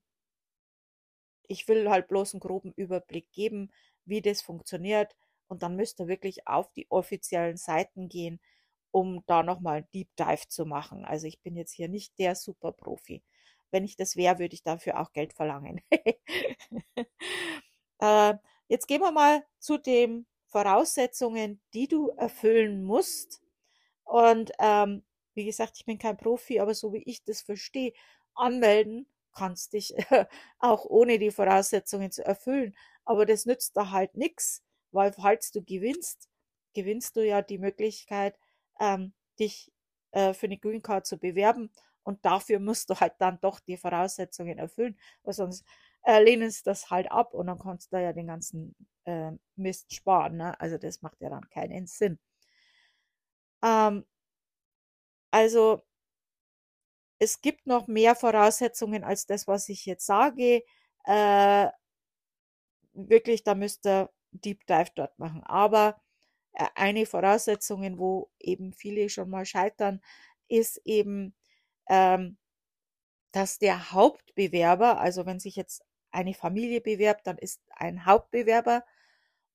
ich 1.48 1.67
will 1.67 1.89
halt 1.89 2.08
bloß 2.08 2.34
einen 2.34 2.39
groben 2.41 2.74
Überblick 2.75 3.32
geben, 3.32 3.72
wie 4.05 4.22
das 4.22 4.41
funktioniert. 4.41 5.15
Und 5.48 5.63
dann 5.63 5.75
müsst 5.75 6.00
ihr 6.00 6.08
wirklich 6.08 6.48
auf 6.48 6.72
die 6.74 6.89
offiziellen 6.89 7.58
Seiten 7.58 8.10
gehen 8.10 8.39
um 8.96 9.22
da 9.25 9.44
nochmal 9.44 9.79
einen 9.79 9.91
Deep 9.94 10.15
Dive 10.15 10.48
zu 10.48 10.65
machen. 10.65 11.03
Also 11.03 11.27
ich 11.27 11.41
bin 11.41 11.58
jetzt 11.58 11.74
hier 11.74 11.89
nicht 11.89 12.17
der 12.17 12.34
Superprofi. 12.34 13.22
Wenn 13.70 13.84
ich 13.84 13.98
das 13.98 14.15
wäre, 14.15 14.39
würde 14.39 14.53
ich 14.55 14.63
dafür 14.63 15.01
auch 15.01 15.12
Geld 15.12 15.34
verlangen. 15.34 15.82
äh, 18.00 18.36
jetzt 18.68 18.88
gehen 18.88 19.02
wir 19.02 19.12
mal 19.12 19.44
zu 19.60 19.78
den 19.78 20.26
Voraussetzungen, 20.48 21.62
die 21.74 21.88
du 21.88 22.10
erfüllen 22.10 22.84
musst. 22.84 23.42
Und 24.04 24.52
ähm, 24.60 25.04
wie 25.34 25.46
gesagt, 25.46 25.74
ich 25.78 25.86
bin 25.86 25.98
kein 25.98 26.18
Profi, 26.18 26.60
aber 26.60 26.74
so 26.74 26.94
wie 26.94 27.04
ich 27.04 27.24
das 27.24 27.42
verstehe, 27.42 27.94
anmelden 28.36 29.08
kannst 29.36 29.74
dich 29.74 29.94
auch 30.60 30.86
ohne 30.86 31.20
die 31.20 31.32
Voraussetzungen 31.32 32.12
zu 32.12 32.26
erfüllen. 32.26 32.76
Aber 33.04 33.26
das 33.26 33.46
nützt 33.46 33.78
da 33.78 33.92
halt 33.92 34.16
nichts, 34.16 34.64
weil 34.92 35.14
falls 35.14 35.52
du 35.52 35.62
gewinnst, 35.64 36.30
gewinnst 36.74 37.16
du 37.16 37.26
ja 37.26 37.42
die 37.42 37.58
Möglichkeit, 37.58 38.40
ähm, 38.80 39.14
dich 39.40 39.72
äh, 40.12 40.34
für 40.34 40.48
eine 40.48 40.58
Green 40.58 40.82
Card 40.82 41.06
zu 41.06 41.18
bewerben. 41.18 41.72
Und 42.04 42.24
dafür 42.24 42.60
musst 42.60 42.90
du 42.90 43.00
halt 43.00 43.14
dann 43.20 43.40
doch 43.42 43.60
die 43.60 43.78
Voraussetzungen 43.78 44.58
erfüllen, 44.58 44.98
weil 45.24 45.34
sonst 45.34 45.66
äh, 46.06 46.24
lehnen 46.24 46.52
sie 46.52 46.64
das 46.64 46.90
halt 46.92 47.12
ab 47.12 47.34
und 47.34 47.48
dann 47.48 47.60
kannst 47.60 47.92
du 47.94 48.02
ja 48.02 48.14
den 48.14 48.28
ganzen 48.28 48.76
äh, 49.06 49.32
Mist 49.56 49.94
sparen. 49.94 50.38
Ne? 50.38 50.60
Also 50.60 50.78
das 50.78 51.02
macht 51.02 51.20
ja 51.22 51.30
dann 51.30 51.50
keinen 51.50 51.88
Sinn. 51.88 52.20
Ähm, 53.64 54.06
also 55.32 55.84
es 57.20 57.42
gibt 57.42 57.68
noch 57.68 57.88
mehr 57.88 58.16
Voraussetzungen 58.16 59.04
als 59.04 59.26
das, 59.26 59.48
was 59.48 59.70
ich 59.70 59.86
jetzt 59.86 60.06
sage. 60.06 60.64
Äh, 61.06 61.70
wirklich, 62.94 63.44
da 63.44 63.56
müsst 63.56 63.86
ihr 63.86 64.10
Deep 64.32 64.66
Dive 64.68 64.92
dort 64.96 65.18
machen. 65.20 65.44
Aber 65.44 66.02
äh, 66.54 66.68
eine 66.76 67.06
Voraussetzung, 67.06 67.98
wo 68.00 68.32
eben 68.40 68.74
viele 68.74 69.10
schon 69.10 69.30
mal 69.30 69.46
scheitern, 69.46 70.02
ist 70.48 70.82
eben, 70.86 71.36
ähm, 71.90 72.38
dass 73.32 73.60
der 73.60 73.92
Hauptbewerber, 73.92 75.00
also 75.00 75.26
wenn 75.26 75.40
sich 75.40 75.56
jetzt 75.56 75.84
eine 76.16 76.34
Familie 76.34 76.82
bewerbt, 76.82 77.28
dann 77.28 77.38
ist 77.38 77.62
ein 77.76 78.06
Hauptbewerber 78.06 78.84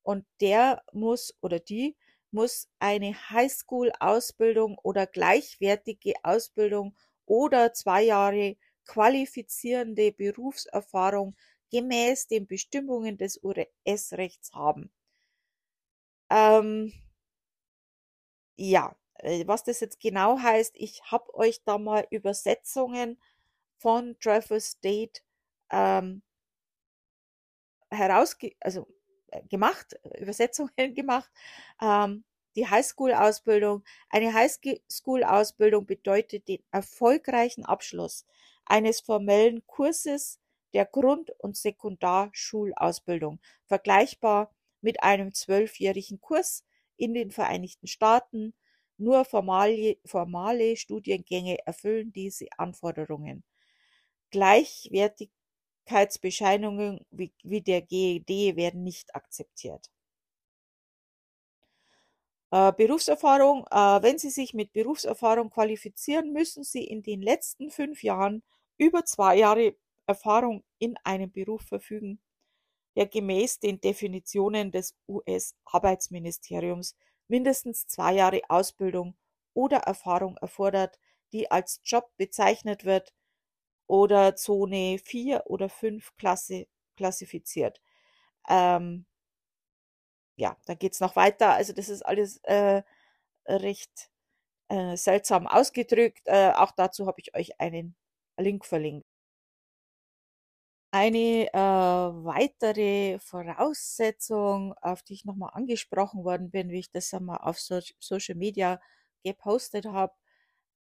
und 0.02 0.24
der 0.40 0.82
muss 0.92 1.36
oder 1.40 1.58
die 1.60 1.96
muss 2.30 2.68
eine 2.78 3.14
Highschool-Ausbildung 3.30 4.78
oder 4.78 5.06
gleichwertige 5.06 6.14
Ausbildung 6.22 6.94
oder 7.26 7.72
zwei 7.72 8.02
Jahre 8.02 8.56
qualifizierende 8.86 10.12
Berufserfahrung 10.12 11.36
gemäß 11.70 12.28
den 12.28 12.46
Bestimmungen 12.46 13.18
des 13.18 13.42
US-Rechts 13.42 14.52
haben. 14.52 14.92
Ähm, 16.30 16.92
ja, 18.56 18.96
äh, 19.14 19.46
was 19.46 19.64
das 19.64 19.80
jetzt 19.80 20.00
genau 20.00 20.38
heißt, 20.38 20.74
ich 20.76 21.02
habe 21.10 21.34
euch 21.34 21.62
da 21.64 21.78
mal 21.78 22.06
Übersetzungen 22.10 23.20
von 23.78 24.16
Travel 24.20 24.60
State 24.60 25.22
ähm, 25.70 26.22
herausge 27.90 28.52
also 28.60 28.86
äh, 29.28 29.42
gemacht, 29.48 29.98
Übersetzungen 30.18 30.70
gemacht. 30.94 31.30
Ähm, 31.80 32.24
die 32.56 32.66
Highschool-Ausbildung. 32.68 33.84
Eine 34.08 34.34
Highschool-Ausbildung 34.34 35.86
bedeutet 35.86 36.48
den 36.48 36.62
erfolgreichen 36.72 37.64
Abschluss 37.64 38.26
eines 38.66 39.00
formellen 39.00 39.64
Kurses 39.66 40.40
der 40.74 40.86
Grund- 40.86 41.32
und 41.38 41.56
Sekundarschulausbildung, 41.56 43.40
vergleichbar 43.66 44.54
mit 44.80 45.02
einem 45.02 45.32
zwölfjährigen 45.34 46.20
Kurs 46.20 46.64
in 46.96 47.14
den 47.14 47.30
Vereinigten 47.30 47.86
Staaten. 47.86 48.54
Nur 48.96 49.24
formale, 49.24 49.96
formale 50.04 50.76
Studiengänge 50.76 51.58
erfüllen 51.66 52.12
diese 52.12 52.46
Anforderungen. 52.58 53.44
Gleichwertigkeitsbescheinigungen 54.30 55.39
wie, 55.90 57.32
wie 57.42 57.60
der 57.60 57.82
GED 57.82 58.56
werden 58.56 58.82
nicht 58.82 59.14
akzeptiert. 59.14 59.90
Äh, 62.50 62.72
Berufserfahrung. 62.72 63.66
Äh, 63.70 64.02
wenn 64.02 64.18
Sie 64.18 64.30
sich 64.30 64.54
mit 64.54 64.72
Berufserfahrung 64.72 65.50
qualifizieren, 65.50 66.32
müssen 66.32 66.64
Sie 66.64 66.84
in 66.84 67.02
den 67.02 67.22
letzten 67.22 67.70
fünf 67.70 68.02
Jahren 68.02 68.42
über 68.78 69.04
zwei 69.04 69.36
Jahre 69.36 69.76
Erfahrung 70.06 70.64
in 70.78 70.96
einem 71.04 71.30
Beruf 71.30 71.62
verfügen 71.62 72.20
der 72.96 73.06
gemäß 73.06 73.60
den 73.60 73.80
Definitionen 73.80 74.70
des 74.70 74.94
US-Arbeitsministeriums 75.08 76.96
mindestens 77.28 77.86
zwei 77.86 78.14
Jahre 78.14 78.42
Ausbildung 78.48 79.16
oder 79.54 79.78
Erfahrung 79.78 80.36
erfordert, 80.38 80.98
die 81.32 81.50
als 81.50 81.80
Job 81.84 82.10
bezeichnet 82.16 82.84
wird 82.84 83.12
oder 83.90 84.36
Zone 84.36 84.98
4 85.04 85.44
oder 85.46 85.68
5 85.68 86.16
Klasse 86.16 86.68
klassifiziert. 86.96 87.80
Ähm, 88.48 89.04
ja, 90.36 90.56
da 90.66 90.74
geht's 90.74 91.00
noch 91.00 91.16
weiter. 91.16 91.54
Also 91.54 91.72
das 91.72 91.88
ist 91.88 92.02
alles 92.02 92.38
äh, 92.44 92.82
recht 93.48 94.10
äh, 94.68 94.96
seltsam 94.96 95.46
ausgedrückt. 95.48 96.22
Äh, 96.26 96.52
auch 96.52 96.72
dazu 96.72 97.06
habe 97.06 97.20
ich 97.20 97.34
euch 97.34 97.60
einen 97.60 97.96
Link 98.38 98.64
verlinkt. 98.64 99.06
Eine 100.92 101.48
äh, 101.52 101.58
weitere 101.58 103.18
Voraussetzung, 103.18 104.74
auf 104.82 105.02
die 105.02 105.14
ich 105.14 105.24
nochmal 105.24 105.50
angesprochen 105.54 106.24
worden 106.24 106.50
bin, 106.50 106.70
wie 106.70 106.80
ich 106.80 106.90
das 106.92 107.12
einmal 107.14 107.38
auf 107.38 107.58
so 107.60 107.80
Social 107.98 108.36
Media 108.36 108.80
gepostet 109.24 109.86
habe, 109.86 110.14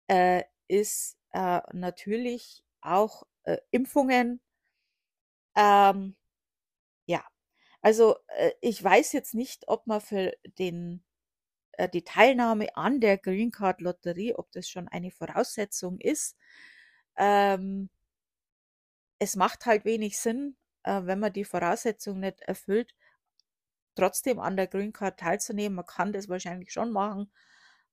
äh, 0.07 0.43
ist 0.67 1.17
äh, 1.33 1.61
natürlich 1.73 2.63
auch 2.81 3.23
äh, 3.43 3.57
Impfungen. 3.71 4.41
Ähm, 5.55 6.15
ja, 7.07 7.23
also 7.81 8.17
äh, 8.37 8.51
ich 8.61 8.83
weiß 8.83 9.13
jetzt 9.13 9.33
nicht, 9.35 9.67
ob 9.67 9.87
man 9.87 10.01
für 10.01 10.33
den 10.59 11.03
äh, 11.73 11.89
die 11.89 12.03
Teilnahme 12.03 12.75
an 12.77 13.01
der 13.01 13.17
Green 13.17 13.51
Card 13.51 13.81
Lotterie, 13.81 14.35
ob 14.35 14.51
das 14.51 14.69
schon 14.69 14.87
eine 14.89 15.11
Voraussetzung 15.11 15.99
ist. 15.99 16.37
Ähm, 17.17 17.89
es 19.19 19.35
macht 19.37 19.65
halt 19.65 19.85
wenig 19.85 20.17
Sinn, 20.19 20.55
äh, 20.83 21.01
wenn 21.05 21.19
man 21.19 21.31
die 21.33 21.45
Voraussetzung 21.45 22.19
nicht 22.19 22.41
erfüllt, 22.41 22.93
trotzdem 23.95 24.39
an 24.39 24.57
der 24.57 24.67
Green 24.67 24.93
Card 24.93 25.19
teilzunehmen. 25.19 25.75
Man 25.75 25.85
kann 25.85 26.13
das 26.13 26.29
wahrscheinlich 26.29 26.71
schon 26.73 26.91
machen, 26.91 27.31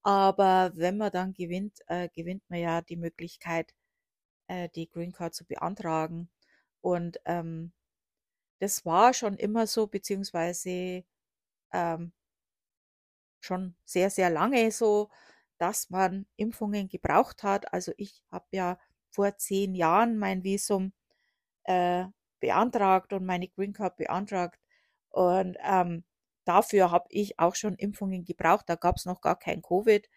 aber 0.03 0.73
wenn 0.77 0.99
man 0.99 1.13
dann 1.13 1.33
gewinnt, 1.35 1.81
äh, 1.89 2.09
gewinnt 2.11 2.45
man 2.51 2.61
ja 2.61 2.83
die 2.83 2.97
Möglichkeit, 2.97 3.75
äh, 4.49 4.69
die 4.75 4.89
Green 4.89 5.13
Card 5.13 5.35
zu 5.35 5.45
beantragen. 5.45 6.31
Und 6.81 7.21
ähm, 7.25 7.73
das 8.61 8.85
war 8.87 9.15
schon 9.15 9.37
immer 9.37 9.67
so, 9.67 9.87
beziehungsweise 9.87 11.05
ähm, 11.73 12.13
schon 13.41 13.77
sehr, 13.85 14.11
sehr 14.11 14.31
lange 14.31 14.71
so, 14.73 15.11
dass 15.59 15.91
man 15.91 16.27
Impfungen 16.37 16.89
gebraucht 16.89 17.43
hat. 17.43 17.73
Also 17.73 17.93
ich 17.97 18.23
habe 18.31 18.47
ja 18.53 18.79
vor 19.11 19.37
zehn 19.39 19.75
Jahren 19.75 20.19
mein 20.19 20.45
Visum 20.45 20.93
äh, 21.65 22.07
beantragt 22.41 23.13
und 23.13 23.27
meine 23.27 23.49
Green 23.49 23.73
Card 23.73 23.97
beantragt. 23.97 24.61
Und 25.11 25.57
ähm, 25.65 26.05
dafür 26.45 26.91
habe 26.91 27.07
ich 27.11 27.39
auch 27.39 27.55
schon 27.57 27.77
Impfungen 27.77 28.25
gebraucht. 28.25 28.69
Da 28.69 28.77
gab 28.77 28.97
es 28.97 29.07
noch 29.07 29.21
gar 29.21 29.39
kein 29.39 29.63
Covid. 29.63 30.09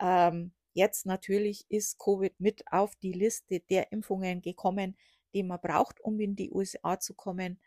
Ähm, 0.00 0.52
jetzt 0.72 1.06
natürlich 1.06 1.66
ist 1.68 1.98
Covid 1.98 2.38
mit 2.40 2.64
auf 2.72 2.94
die 2.96 3.12
Liste 3.12 3.60
der 3.60 3.92
Impfungen 3.92 4.42
gekommen, 4.42 4.96
die 5.34 5.42
man 5.42 5.60
braucht, 5.60 6.00
um 6.00 6.18
in 6.20 6.36
die 6.36 6.50
USA 6.50 6.98
zu 6.98 7.14
kommen. 7.14 7.60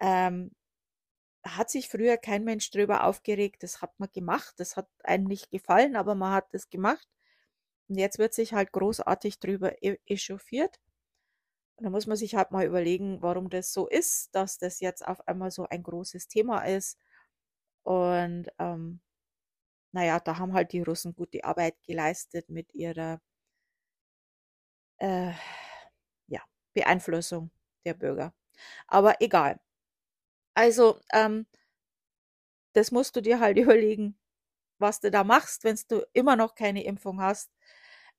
Ähm, 0.00 0.52
hat 1.44 1.70
sich 1.70 1.88
früher 1.88 2.16
kein 2.16 2.44
Mensch 2.44 2.70
drüber 2.70 3.04
aufgeregt. 3.04 3.62
Das 3.62 3.80
hat 3.82 3.98
man 3.98 4.10
gemacht. 4.12 4.54
Das 4.58 4.76
hat 4.76 4.88
einem 5.04 5.24
nicht 5.24 5.50
gefallen, 5.50 5.96
aber 5.96 6.14
man 6.14 6.32
hat 6.32 6.52
es 6.52 6.70
gemacht. 6.70 7.08
Und 7.88 7.98
jetzt 7.98 8.18
wird 8.18 8.34
sich 8.34 8.52
halt 8.52 8.72
großartig 8.72 9.38
drüber 9.38 9.82
e-, 9.82 9.98
echauffiert. 10.06 10.80
Und 11.76 11.84
da 11.84 11.90
muss 11.90 12.06
man 12.06 12.16
sich 12.16 12.34
halt 12.34 12.50
mal 12.50 12.66
überlegen, 12.66 13.22
warum 13.22 13.50
das 13.50 13.72
so 13.72 13.86
ist, 13.86 14.34
dass 14.34 14.58
das 14.58 14.80
jetzt 14.80 15.06
auf 15.06 15.26
einmal 15.28 15.50
so 15.50 15.66
ein 15.68 15.82
großes 15.82 16.26
Thema 16.28 16.62
ist. 16.62 16.98
Und 17.82 18.48
ähm, 18.58 19.00
naja, 19.96 20.20
da 20.20 20.38
haben 20.38 20.52
halt 20.54 20.72
die 20.72 20.82
Russen 20.82 21.14
gute 21.16 21.42
Arbeit 21.44 21.76
geleistet 21.84 22.48
mit 22.50 22.72
ihrer 22.74 23.20
äh, 24.98 25.32
ja, 26.28 26.40
Beeinflussung 26.74 27.50
der 27.84 27.94
Bürger. 27.94 28.34
Aber 28.88 29.20
egal. 29.20 29.60
Also, 30.54 31.00
ähm, 31.12 31.46
das 32.74 32.90
musst 32.92 33.16
du 33.16 33.20
dir 33.22 33.40
halt 33.40 33.56
überlegen, 33.58 34.16
was 34.78 35.00
du 35.00 35.10
da 35.10 35.24
machst, 35.24 35.64
wenn 35.64 35.78
du 35.88 36.06
immer 36.14 36.36
noch 36.36 36.54
keine 36.54 36.84
Impfung 36.84 37.20
hast. 37.22 37.50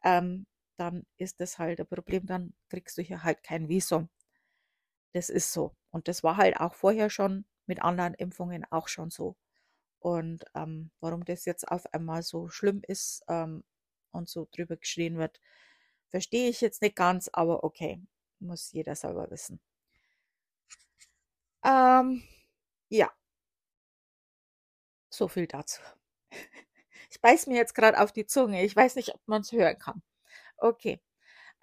Ähm, 0.03 0.47
dann 0.77 1.05
ist 1.17 1.39
das 1.41 1.59
halt 1.59 1.79
ein 1.81 1.87
Problem, 1.87 2.25
dann 2.27 2.53
kriegst 2.69 2.97
du 2.97 3.01
hier 3.03 3.23
halt 3.23 3.43
kein 3.43 3.69
Visum. 3.69 4.09
Das 5.13 5.29
ist 5.29 5.51
so. 5.51 5.75
Und 5.91 6.07
das 6.07 6.23
war 6.23 6.37
halt 6.37 6.57
auch 6.61 6.73
vorher 6.73 7.09
schon 7.09 7.43
mit 7.65 7.81
anderen 7.81 8.13
Impfungen 8.13 8.63
auch 8.71 8.87
schon 8.87 9.09
so. 9.09 9.35
Und 10.07 10.45
ähm, 10.55 10.89
warum 11.01 11.25
das 11.25 11.43
jetzt 11.43 11.67
auf 11.67 11.93
einmal 11.93 12.23
so 12.23 12.47
schlimm 12.47 12.81
ist 12.87 13.25
ähm, 13.27 13.65
und 14.11 14.29
so 14.29 14.47
drüber 14.53 14.77
geschrien 14.77 15.17
wird, 15.17 15.41
verstehe 16.07 16.49
ich 16.49 16.61
jetzt 16.61 16.81
nicht 16.81 16.95
ganz, 16.95 17.29
aber 17.33 17.65
okay, 17.65 18.01
muss 18.39 18.71
jeder 18.71 18.95
selber 18.95 19.29
wissen. 19.31 19.59
Ähm, 21.61 22.23
ja. 22.87 23.11
So 25.09 25.27
viel 25.27 25.47
dazu. 25.47 25.81
Ich 27.09 27.21
beiß 27.21 27.47
mir 27.47 27.55
jetzt 27.55 27.73
gerade 27.73 27.99
auf 28.01 28.11
die 28.11 28.25
Zunge. 28.25 28.63
Ich 28.65 28.75
weiß 28.75 28.95
nicht, 28.95 29.13
ob 29.15 29.21
man 29.27 29.41
es 29.41 29.51
hören 29.53 29.79
kann. 29.79 30.03
Okay. 30.57 31.01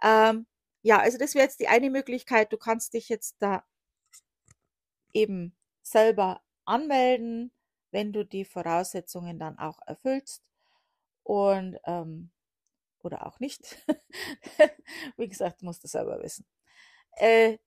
Ähm, 0.03 0.47
ja, 0.83 0.99
also 0.99 1.19
das 1.19 1.35
wäre 1.35 1.45
jetzt 1.45 1.61
die 1.61 1.69
eine 1.69 1.91
Möglichkeit. 1.91 2.53
Du 2.53 2.57
kannst 2.59 2.95
dich 2.95 3.09
jetzt 3.11 3.37
da 3.41 3.65
eben 5.13 5.57
selber 5.83 6.43
anmelden, 6.65 7.54
wenn 7.95 8.13
du 8.13 8.25
die 8.27 8.45
Voraussetzungen 8.45 9.39
dann 9.39 9.59
auch 9.59 9.79
erfüllst. 9.87 10.45
Und 11.23 11.79
ähm, 11.87 12.31
oder 13.03 13.27
auch 13.27 13.41
nicht. 13.41 13.79
Wie 15.17 15.29
gesagt, 15.29 15.63
musst 15.63 15.85
du 15.85 15.89
selber 15.89 16.23
wissen. 16.23 16.47
Äh, 17.17 17.59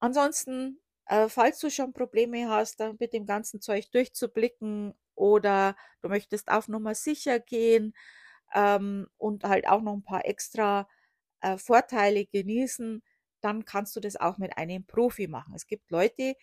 ansonsten 0.00 0.80
äh, 1.10 1.28
falls 1.28 1.58
du 1.58 1.70
schon 1.70 1.92
Probleme 1.92 2.48
hast, 2.48 2.78
dann 2.78 2.96
mit 3.00 3.12
dem 3.12 3.26
ganzen 3.26 3.60
Zeug 3.60 3.90
durchzublicken 3.90 4.94
oder 5.16 5.74
du 6.02 6.08
möchtest 6.08 6.48
auf 6.50 6.68
Nummer 6.68 6.94
sicher 6.94 7.40
gehen 7.40 7.94
ähm, 8.54 9.08
und 9.18 9.42
halt 9.42 9.66
auch 9.68 9.82
noch 9.82 9.94
ein 9.94 10.04
paar 10.04 10.24
extra 10.24 10.88
äh, 11.40 11.58
Vorteile 11.58 12.26
genießen, 12.26 13.02
dann 13.40 13.64
kannst 13.64 13.96
du 13.96 14.00
das 14.00 14.16
auch 14.16 14.38
mit 14.38 14.56
einem 14.56 14.86
Profi 14.86 15.26
machen. 15.26 15.52
Es 15.56 15.66
gibt 15.66 15.90
Leute, 15.90 16.36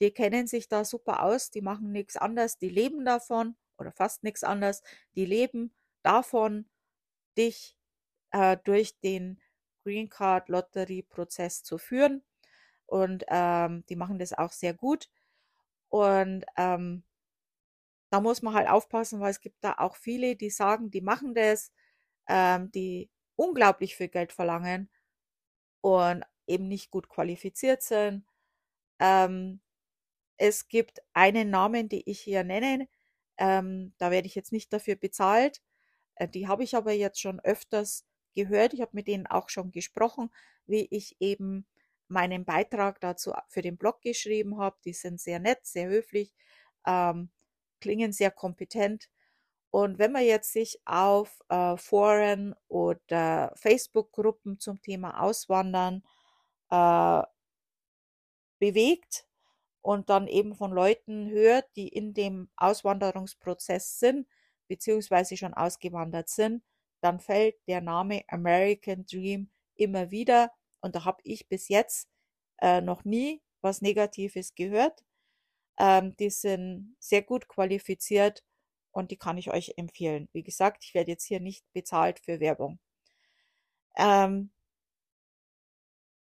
die 0.00 0.12
kennen 0.12 0.46
sich 0.46 0.68
da 0.68 0.84
super 0.84 1.22
aus, 1.22 1.50
die 1.50 1.62
machen 1.62 1.92
nichts 1.92 2.16
anderes, 2.16 2.58
die 2.58 2.68
leben 2.70 3.04
davon 3.04 3.56
oder 3.78 3.92
fast 3.92 4.22
nichts 4.24 4.44
anderes, 4.44 4.82
die 5.14 5.26
leben 5.26 5.74
davon, 6.02 6.68
dich 7.38 7.76
äh, 8.32 8.56
durch 8.64 8.98
den 9.00 9.40
Green 9.84 10.08
Card 10.08 10.48
Lotterie 10.48 11.02
Prozess 11.02 11.62
zu 11.64 11.78
führen 11.78 12.22
und 12.86 13.24
ähm, 13.28 13.84
die 13.88 13.96
machen 13.96 14.18
das 14.18 14.32
auch 14.32 14.52
sehr 14.52 14.74
gut. 14.74 15.10
Und 15.90 16.44
ähm, 16.56 17.04
da 18.10 18.20
muss 18.20 18.42
man 18.42 18.54
halt 18.54 18.68
aufpassen, 18.68 19.20
weil 19.20 19.30
es 19.30 19.40
gibt 19.40 19.62
da 19.62 19.74
auch 19.78 19.96
viele, 19.96 20.36
die 20.36 20.50
sagen, 20.50 20.90
die 20.90 21.00
machen 21.00 21.34
das, 21.34 21.72
ähm, 22.28 22.70
die 22.72 23.10
unglaublich 23.36 23.96
viel 23.96 24.08
Geld 24.08 24.32
verlangen 24.32 24.90
und 25.82 26.24
eben 26.46 26.68
nicht 26.68 26.90
gut 26.90 27.08
qualifiziert 27.08 27.82
sind. 27.82 28.24
Ähm, 29.00 29.60
es 30.40 30.68
gibt 30.68 31.02
einen 31.12 31.50
Namen, 31.50 31.90
den 31.90 32.02
ich 32.06 32.20
hier 32.20 32.44
nenne. 32.44 32.88
Ähm, 33.36 33.92
da 33.98 34.10
werde 34.10 34.26
ich 34.26 34.34
jetzt 34.34 34.52
nicht 34.52 34.72
dafür 34.72 34.96
bezahlt. 34.96 35.60
Äh, 36.14 36.28
die 36.28 36.48
habe 36.48 36.64
ich 36.64 36.74
aber 36.74 36.92
jetzt 36.92 37.20
schon 37.20 37.40
öfters 37.40 38.06
gehört. 38.34 38.72
Ich 38.72 38.80
habe 38.80 38.92
mit 38.94 39.06
denen 39.06 39.26
auch 39.26 39.50
schon 39.50 39.70
gesprochen, 39.70 40.30
wie 40.66 40.88
ich 40.90 41.16
eben 41.20 41.66
meinen 42.08 42.46
Beitrag 42.46 43.00
dazu 43.02 43.32
für 43.48 43.60
den 43.60 43.76
Blog 43.76 44.00
geschrieben 44.00 44.58
habe. 44.58 44.78
Die 44.86 44.94
sind 44.94 45.20
sehr 45.20 45.40
nett, 45.40 45.60
sehr 45.66 45.88
höflich, 45.88 46.32
ähm, 46.86 47.30
klingen 47.80 48.12
sehr 48.12 48.30
kompetent. 48.30 49.10
Und 49.70 49.98
wenn 49.98 50.12
man 50.12 50.24
jetzt 50.24 50.52
sich 50.54 50.80
auf 50.86 51.38
äh, 51.50 51.76
Foren 51.76 52.54
oder 52.68 53.52
Facebook-Gruppen 53.56 54.58
zum 54.58 54.80
Thema 54.80 55.20
Auswandern 55.22 56.02
äh, 56.70 57.22
bewegt 58.58 59.26
und 59.82 60.10
dann 60.10 60.26
eben 60.26 60.54
von 60.54 60.72
Leuten 60.72 61.30
hört, 61.30 61.66
die 61.76 61.88
in 61.88 62.14
dem 62.14 62.50
Auswanderungsprozess 62.56 63.98
sind, 63.98 64.26
beziehungsweise 64.68 65.36
schon 65.36 65.54
ausgewandert 65.54 66.28
sind, 66.28 66.62
dann 67.00 67.20
fällt 67.20 67.56
der 67.66 67.80
Name 67.80 68.22
American 68.28 69.06
Dream 69.06 69.50
immer 69.74 70.10
wieder 70.10 70.52
und 70.80 70.94
da 70.94 71.04
habe 71.04 71.20
ich 71.24 71.48
bis 71.48 71.68
jetzt 71.68 72.08
äh, 72.60 72.80
noch 72.80 73.04
nie 73.04 73.42
was 73.62 73.82
Negatives 73.82 74.54
gehört. 74.54 75.04
Ähm, 75.78 76.16
die 76.16 76.30
sind 76.30 76.96
sehr 76.98 77.22
gut 77.22 77.48
qualifiziert 77.48 78.44
und 78.92 79.10
die 79.10 79.16
kann 79.16 79.38
ich 79.38 79.50
euch 79.50 79.74
empfehlen. 79.76 80.28
Wie 80.32 80.42
gesagt, 80.42 80.84
ich 80.84 80.94
werde 80.94 81.12
jetzt 81.12 81.24
hier 81.24 81.40
nicht 81.40 81.64
bezahlt 81.72 82.20
für 82.20 82.40
Werbung. 82.40 82.78
Ähm, 83.96 84.50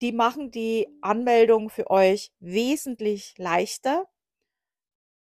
die 0.03 0.13
machen 0.13 0.51
die 0.51 0.89
Anmeldung 1.03 1.71
für 1.71 1.91
euch 1.91 2.33
wesentlich 2.41 3.35
leichter 3.39 4.07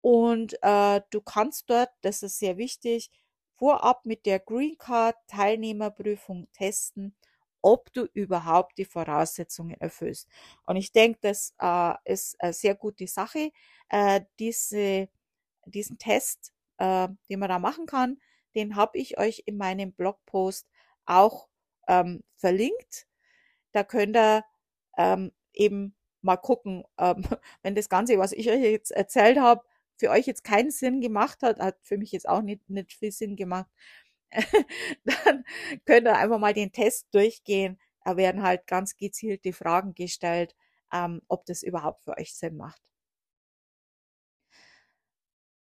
und 0.01 0.57
äh, 0.61 1.01
du 1.09 1.21
kannst 1.21 1.69
dort, 1.69 1.89
das 2.01 2.23
ist 2.23 2.39
sehr 2.39 2.57
wichtig, 2.57 3.11
vorab 3.57 4.05
mit 4.05 4.25
der 4.25 4.39
Green 4.39 4.77
Card 4.77 5.15
Teilnehmerprüfung 5.27 6.47
testen, 6.53 7.15
ob 7.61 7.91
du 7.93 8.05
überhaupt 8.13 8.77
die 8.77 8.85
Voraussetzungen 8.85 9.75
erfüllst. 9.81 10.29
Und 10.65 10.77
ich 10.77 10.93
denke, 10.93 11.19
das 11.21 11.53
äh, 11.59 11.93
ist 12.05 12.39
eine 12.41 12.53
sehr 12.53 12.75
gute 12.75 13.07
Sache. 13.07 13.51
Äh, 13.89 14.21
diese, 14.39 15.09
diesen 15.65 15.97
Test, 15.99 16.53
äh, 16.77 17.09
den 17.29 17.39
man 17.39 17.49
da 17.49 17.59
machen 17.59 17.87
kann, 17.87 18.19
den 18.55 18.75
habe 18.77 18.97
ich 18.99 19.17
euch 19.19 19.43
in 19.47 19.57
meinem 19.57 19.93
Blogpost 19.93 20.67
auch 21.05 21.49
ähm, 21.89 22.23
verlinkt. 22.37 23.07
Da 23.73 23.83
könnt 23.83 24.15
ihr 24.17 24.43
ähm, 24.97 25.31
eben 25.53 25.95
mal 26.21 26.37
gucken, 26.37 26.83
ähm, 26.99 27.23
wenn 27.63 27.75
das 27.75 27.89
Ganze, 27.89 28.17
was 28.19 28.31
ich 28.33 28.49
euch 28.49 28.61
jetzt 28.61 28.91
erzählt 28.91 29.39
habe, 29.39 29.63
für 29.97 30.09
euch 30.11 30.25
jetzt 30.27 30.43
keinen 30.43 30.71
Sinn 30.71 31.01
gemacht 31.01 31.43
hat, 31.43 31.59
hat 31.59 31.77
für 31.83 31.97
mich 31.97 32.11
jetzt 32.11 32.27
auch 32.29 32.41
nicht, 32.41 32.69
nicht 32.69 32.93
viel 32.93 33.11
Sinn 33.11 33.35
gemacht, 33.35 33.67
dann 35.05 35.45
könnt 35.85 36.07
ihr 36.07 36.17
einfach 36.17 36.39
mal 36.39 36.53
den 36.53 36.71
Test 36.71 37.07
durchgehen. 37.13 37.79
Da 38.05 38.17
werden 38.17 38.43
halt 38.43 38.67
ganz 38.67 38.97
gezielte 38.97 39.53
Fragen 39.53 39.93
gestellt, 39.95 40.55
ähm, 40.93 41.21
ob 41.27 41.45
das 41.45 41.63
überhaupt 41.63 42.03
für 42.03 42.17
euch 42.17 42.33
Sinn 42.35 42.57
macht. 42.57 42.81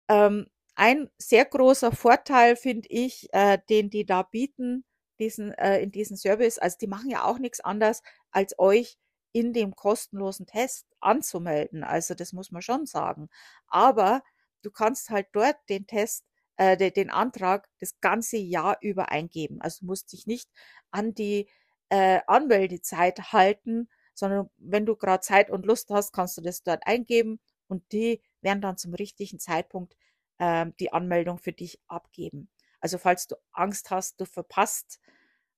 Ähm, 0.09 0.47
ein 0.75 1.11
sehr 1.19 1.45
großer 1.45 1.93
Vorteil 1.93 2.57
finde 2.57 2.89
ich, 2.91 3.29
äh, 3.33 3.59
den 3.71 3.91
die 3.91 4.05
da 4.07 4.23
bieten, 4.23 4.85
diesen, 5.19 5.53
äh, 5.53 5.81
in 5.81 5.91
diesem 5.91 6.17
Service, 6.17 6.59
also 6.59 6.77
die 6.81 6.87
machen 6.87 7.11
ja 7.11 7.25
auch 7.25 7.39
nichts 7.39 7.61
anderes, 7.61 8.03
als 8.31 8.59
euch 8.59 8.99
in 9.33 9.53
dem 9.53 9.77
kostenlosen 9.77 10.47
Test 10.47 10.87
anzumelden. 11.01 11.85
Also 11.85 12.15
das 12.15 12.33
muss 12.33 12.51
man 12.53 12.63
schon 12.63 12.87
sagen. 12.87 13.29
Aber 13.69 14.23
du 14.63 14.71
kannst 14.71 15.11
halt 15.11 15.29
dort 15.33 15.57
den 15.69 15.87
Test, 15.87 16.25
äh, 16.57 16.91
den 16.91 17.11
Antrag 17.11 17.69
das 17.81 18.01
ganze 18.01 18.39
Jahr 18.39 18.79
über 18.81 19.11
eingeben. 19.11 19.61
Also 19.61 19.81
du 19.81 19.87
musst 19.87 20.13
dich 20.13 20.27
nicht 20.27 20.49
an 20.91 21.15
die 21.15 21.49
äh, 21.91 22.21
Anmeldezeit 22.27 23.33
halten, 23.33 23.89
sondern 24.15 24.49
wenn 24.57 24.87
du 24.87 24.97
gerade 24.97 25.21
Zeit 25.21 25.51
und 25.51 25.67
Lust 25.67 25.91
hast, 25.91 26.13
kannst 26.13 26.37
du 26.39 26.41
das 26.41 26.63
dort 26.63 26.87
eingeben 26.87 27.39
und 27.69 27.93
die 27.93 28.23
werden 28.41 28.63
dann 28.63 28.79
zum 28.79 28.95
richtigen 28.95 29.39
Zeitpunkt 29.39 29.97
äh, 30.39 30.67
die 30.81 30.93
Anmeldung 30.93 31.39
für 31.39 31.53
dich 31.53 31.81
abgeben. 31.89 32.49
Also 32.87 32.99
falls 32.99 33.27
du 33.27 33.35
Angst 33.51 33.91
hast, 33.91 34.21
du 34.21 34.27
verpasst 34.27 35.01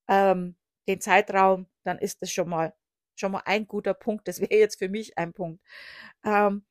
ähm, 0.08 0.56
den 0.88 0.98
Zeitraum, 1.02 1.66
dann 1.84 1.98
ist 1.98 2.22
das 2.22 2.32
schon 2.32 2.48
mal 2.48 2.74
schon 3.16 3.32
mal 3.32 3.42
ein 3.44 3.68
guter 3.68 3.92
Punkt. 3.92 4.26
Das 4.28 4.40
wäre 4.40 4.54
jetzt 4.54 4.78
für 4.78 4.88
mich 4.88 5.18
ein 5.18 5.34
Punkt. 5.34 5.62
Ähm, 6.24 6.64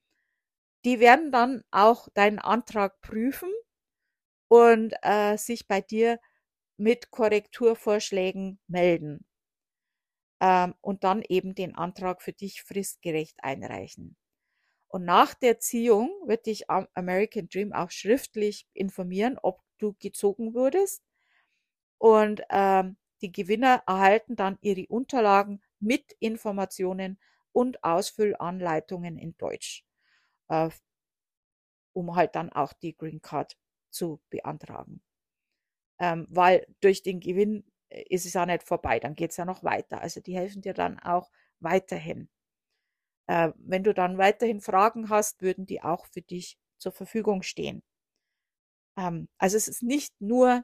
die 0.84 1.00
werden 1.00 1.32
dann 1.32 1.64
auch 1.70 2.08
deinen 2.16 2.40
Antrag 2.40 3.00
prüfen 3.02 3.52
und 4.50 4.96
äh, 5.04 5.38
sich 5.38 5.68
bei 5.68 5.80
dir 5.82 6.20
mit 6.78 7.12
Korrekturvorschlägen 7.12 8.60
melden 8.68 9.28
ähm, 10.42 10.74
und 10.82 11.04
dann 11.04 11.24
eben 11.30 11.56
den 11.56 11.76
Antrag 11.76 12.22
für 12.24 12.34
dich 12.34 12.64
fristgerecht 12.64 13.44
einreichen. 13.44 14.16
Und 14.90 15.06
nach 15.06 15.34
der 15.34 15.60
Ziehung 15.60 16.10
wird 16.26 16.46
dich 16.48 16.70
American 16.70 17.50
Dream 17.50 17.74
auch 17.74 17.92
schriftlich 17.92 18.68
informieren, 18.74 19.38
ob 19.42 19.62
du 19.78 19.96
gezogen 20.00 20.54
wurdest. 20.54 21.04
Und 22.00 22.42
ähm, 22.50 22.98
die 23.22 23.32
Gewinner 23.32 23.84
erhalten 23.88 24.36
dann 24.36 24.58
ihre 24.62 24.88
Unterlagen 24.88 25.62
mit 25.80 26.14
Informationen 26.20 27.20
und 27.52 27.84
Ausfüllanleitungen 27.84 29.18
in 29.18 29.36
Deutsch, 29.38 29.84
äh, 30.50 30.70
um 31.94 32.16
halt 32.16 32.36
dann 32.36 32.52
auch 32.52 32.72
die 32.74 32.96
Green 32.96 33.22
Card 33.22 33.58
zu 33.90 34.22
beantragen. 34.30 35.02
Ähm, 36.00 36.28
weil 36.30 36.68
durch 36.82 37.04
den 37.04 37.20
Gewinn 37.20 37.66
äh, 37.90 38.04
ist 38.10 38.26
es 38.26 38.34
ja 38.34 38.46
nicht 38.46 38.64
vorbei, 38.64 39.00
dann 39.00 39.16
geht 39.16 39.32
es 39.32 39.38
ja 39.38 39.46
noch 39.46 39.64
weiter. 39.64 40.02
Also 40.02 40.22
die 40.22 40.36
helfen 40.36 40.62
dir 40.62 40.74
dann 40.74 41.00
auch 41.00 41.32
weiterhin. 41.60 42.30
Äh, 43.28 43.52
wenn 43.58 43.84
du 43.84 43.94
dann 43.94 44.18
weiterhin 44.18 44.62
Fragen 44.62 45.10
hast, 45.10 45.42
würden 45.42 45.66
die 45.66 45.82
auch 45.82 46.06
für 46.08 46.22
dich 46.22 46.58
zur 46.78 46.92
Verfügung 46.92 47.42
stehen. 47.44 47.84
Ähm, 48.98 49.30
also 49.38 49.58
es 49.58 49.68
ist 49.68 49.84
nicht 49.84 50.20
nur, 50.22 50.64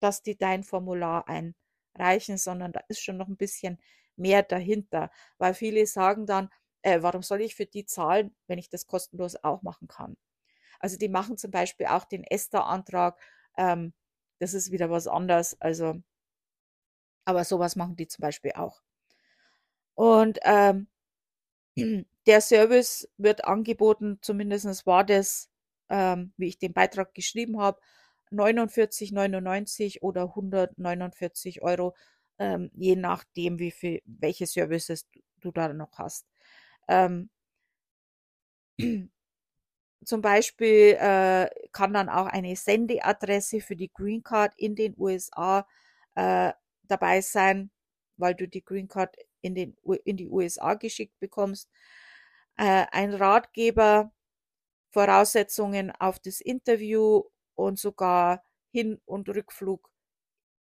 dass 0.00 0.22
die 0.22 0.36
dein 0.36 0.64
Formular 0.64 1.26
einreichen, 1.28 2.38
sondern 2.38 2.72
da 2.72 2.80
ist 2.88 3.02
schon 3.02 3.16
noch 3.16 3.28
ein 3.28 3.36
bisschen 3.36 3.80
mehr 4.16 4.42
dahinter, 4.42 5.10
weil 5.38 5.54
viele 5.54 5.86
sagen 5.86 6.26
dann, 6.26 6.50
äh, 6.82 7.02
warum 7.02 7.22
soll 7.22 7.40
ich 7.42 7.54
für 7.54 7.66
die 7.66 7.86
zahlen, 7.86 8.34
wenn 8.48 8.58
ich 8.58 8.68
das 8.70 8.86
kostenlos 8.86 9.36
auch 9.44 9.62
machen 9.62 9.88
kann? 9.88 10.16
Also 10.80 10.98
die 10.98 11.08
machen 11.08 11.38
zum 11.38 11.50
Beispiel 11.52 11.86
auch 11.88 12.04
den 12.06 12.24
ESTA-Antrag, 12.24 13.20
ähm, 13.58 13.94
das 14.40 14.54
ist 14.54 14.72
wieder 14.72 14.90
was 14.90 15.08
anderes, 15.08 15.60
also, 15.60 16.02
aber 17.24 17.44
sowas 17.44 17.74
machen 17.74 17.96
die 17.96 18.06
zum 18.06 18.22
Beispiel 18.22 18.52
auch. 18.52 18.80
Und 19.94 20.38
ähm, 20.42 20.88
der 22.26 22.42
Service 22.42 23.08
wird 23.18 23.44
angeboten, 23.46 24.18
zumindest 24.22 24.86
war 24.86 25.04
das, 25.04 25.50
ähm, 25.92 26.32
wie 26.36 26.48
ich 26.48 26.58
den 26.58 26.72
Beitrag 26.72 27.14
geschrieben 27.14 27.60
habe, 27.60 27.78
49,99 28.32 30.00
oder 30.00 30.22
149 30.22 31.62
Euro 31.62 31.94
ähm, 32.42 32.70
je 32.74 32.96
nachdem, 32.96 33.58
wie 33.58 33.70
viel, 33.70 34.02
welche 34.04 34.46
Services 34.46 35.06
du 35.40 35.52
da 35.52 35.72
noch 35.72 35.98
hast. 35.98 36.26
Ähm, 36.88 37.30
zum 40.04 40.20
Beispiel 40.22 40.96
äh, 40.98 41.48
kann 41.72 41.92
dann 41.92 42.08
auch 42.08 42.26
eine 42.26 42.56
Sendeadresse 42.56 43.60
für 43.60 43.76
die 43.76 43.92
Green 43.92 44.22
Card 44.22 44.54
in 44.56 44.74
den 44.74 44.94
USA 44.98 45.66
äh, 46.16 46.52
dabei 46.82 47.20
sein, 47.20 47.70
weil 48.16 48.34
du 48.34 48.48
die 48.48 48.64
Green 48.64 48.88
Card 48.88 49.16
in, 49.40 49.54
den, 49.54 49.76
in 50.04 50.16
die 50.16 50.28
USA 50.28 50.74
geschickt 50.74 51.18
bekommst. 51.20 51.70
Äh, 52.56 52.86
ein 52.90 53.14
Ratgeber, 53.14 54.12
Voraussetzungen 54.92 55.90
auf 55.98 56.18
das 56.20 56.40
Interview 56.40 57.24
und 57.54 57.78
sogar 57.78 58.44
Hin- 58.72 59.00
und 59.06 59.28
Rückflug 59.28 59.90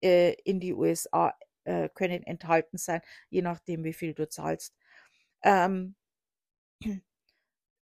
äh, 0.02 0.34
in 0.44 0.60
die 0.60 0.74
USA 0.74 1.34
äh, 1.64 1.88
können 1.90 2.22
enthalten 2.24 2.78
sein, 2.78 3.02
je 3.30 3.42
nachdem, 3.42 3.84
wie 3.84 3.92
viel 3.92 4.14
du 4.14 4.28
zahlst. 4.28 4.74
Ähm, 5.42 5.96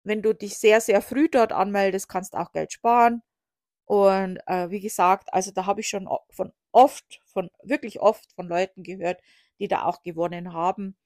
wenn 0.04 0.22
du 0.22 0.34
dich 0.34 0.58
sehr, 0.58 0.80
sehr 0.80 1.02
früh 1.02 1.28
dort 1.28 1.52
anmeldest, 1.52 2.08
kannst 2.08 2.34
du 2.34 2.38
auch 2.38 2.52
Geld 2.52 2.72
sparen. 2.72 3.22
Und 3.86 4.38
äh, 4.46 4.70
wie 4.70 4.80
gesagt, 4.80 5.32
also 5.34 5.50
da 5.52 5.66
habe 5.66 5.80
ich 5.80 5.88
schon 5.88 6.08
von 6.30 6.52
oft, 6.72 7.20
von 7.26 7.50
wirklich 7.62 8.00
oft 8.00 8.32
von 8.34 8.48
Leuten 8.48 8.82
gehört, 8.84 9.20
die 9.58 9.68
da 9.68 9.84
auch 9.84 10.02
gewonnen 10.02 10.52
haben 10.52 10.96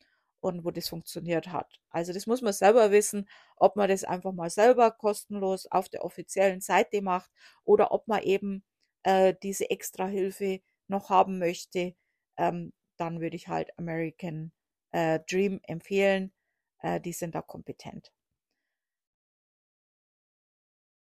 und 0.45 0.65
wo 0.65 0.71
das 0.71 0.89
funktioniert 0.89 1.49
hat. 1.49 1.81
Also 1.91 2.13
das 2.13 2.27
muss 2.27 2.43
man 2.43 2.53
selber 2.53 2.91
wissen, 2.91 3.29
ob 3.57 3.77
man 3.77 3.89
das 3.89 4.05
einfach 4.05 4.33
mal 4.33 4.51
selber 4.51 4.91
kostenlos 4.91 5.67
auf 5.67 5.89
der 5.89 6.05
offiziellen 6.05 6.61
Seite 6.61 7.03
macht 7.03 7.31
oder 7.65 7.93
ob 7.93 8.07
man 8.09 8.23
eben 8.23 8.63
äh, 9.05 9.35
diese 9.43 9.71
extra 9.71 10.07
Hilfe 10.07 10.61
noch 10.89 11.09
haben 11.11 11.39
möchte, 11.39 11.95
ähm, 12.37 12.73
dann 12.99 13.21
würde 13.21 13.37
ich 13.37 13.49
halt 13.49 13.71
American 13.79 14.53
äh, 14.93 15.21
Dream 15.31 15.61
empfehlen. 15.65 16.33
Äh, 16.81 17.01
die 17.01 17.13
sind 17.13 17.35
da 17.35 17.43
kompetent. 17.43 18.13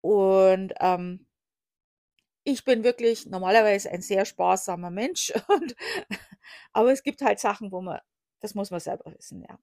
Und 0.02 0.74
ähm, 0.80 1.26
ich 2.46 2.64
bin 2.66 2.84
wirklich 2.84 3.26
normalerweise 3.26 3.90
ein 3.92 4.02
sehr 4.02 4.26
sparsamer 4.26 4.90
Mensch. 4.92 5.34
Und, 5.48 5.76
aber 6.74 6.92
es 6.92 7.04
gibt 7.04 7.22
halt 7.22 7.40
Sachen, 7.40 7.72
wo 7.72 7.82
man, 7.82 8.00
das 8.44 8.56
muss 8.56 8.72
man 8.72 8.80
selber 8.80 9.14
wissen, 9.18 9.42
ja. 9.42 9.58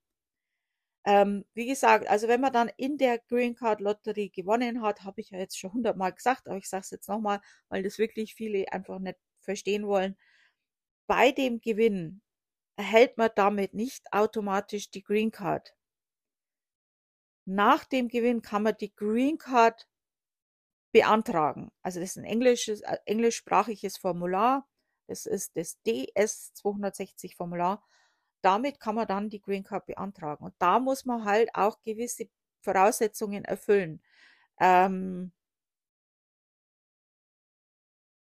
Ähm, 1.05 1.47
wie 1.55 1.67
gesagt, 1.67 2.09
also 2.09 2.29
wenn 2.29 2.41
man 2.41 2.53
dann 2.53 2.71
in 2.77 2.99
der 2.99 3.19
Green 3.19 3.55
Card 3.55 3.81
Lotterie 3.81 4.31
gewonnen 4.31 4.83
hat, 4.83 5.05
habe 5.05 5.21
ich 5.21 5.31
ja 5.31 5.39
jetzt 5.39 5.59
schon 5.59 5.73
hundertmal 5.73 6.13
gesagt, 6.13 6.49
aber 6.49 6.59
ich 6.59 6.69
sage 6.69 6.83
es 6.83 6.91
jetzt 6.91 7.09
nochmal, 7.09 7.41
weil 7.69 7.83
das 7.83 7.99
wirklich 7.99 8.35
viele 8.35 8.71
einfach 8.73 8.99
nicht 8.99 9.19
verstehen 9.41 9.87
wollen 9.87 10.17
bei 11.11 11.33
dem 11.33 11.61
Gewinn 11.61 12.23
erhält 12.77 13.19
man 13.19 13.31
damit 13.35 13.75
nicht 13.75 14.13
automatisch 14.13 14.93
die 14.93 15.03
Green 15.03 15.33
Card. 15.33 15.75
Nach 17.47 17.85
dem 17.85 18.07
Gewinn 18.07 18.43
kann 18.43 18.63
man 18.63 18.77
die 18.77 18.95
Green 18.95 19.37
Card 19.37 19.89
beantragen. 20.93 21.73
Also 21.83 21.99
das 21.99 22.11
ist 22.11 22.19
ein 22.19 22.25
englisches, 22.25 22.83
äh, 22.83 22.99
englischsprachiges 23.07 23.97
Formular. 23.97 24.69
Das 25.09 25.27
ist 25.27 25.57
das 25.57 25.83
DS 25.83 26.55
260 26.55 27.35
Formular. 27.35 27.85
Damit 28.43 28.81
kann 28.81 28.95
man 28.95 29.07
dann 29.07 29.29
die 29.31 29.41
Green 29.41 29.65
Card 29.65 29.87
beantragen. 29.87 30.45
Und 30.45 30.55
da 30.59 30.79
muss 30.81 31.05
man 31.05 31.25
halt 31.25 31.55
auch 31.55 31.81
gewisse 31.83 32.29
Voraussetzungen 32.63 33.45
erfüllen. 33.45 34.03
Ähm, 34.61 35.33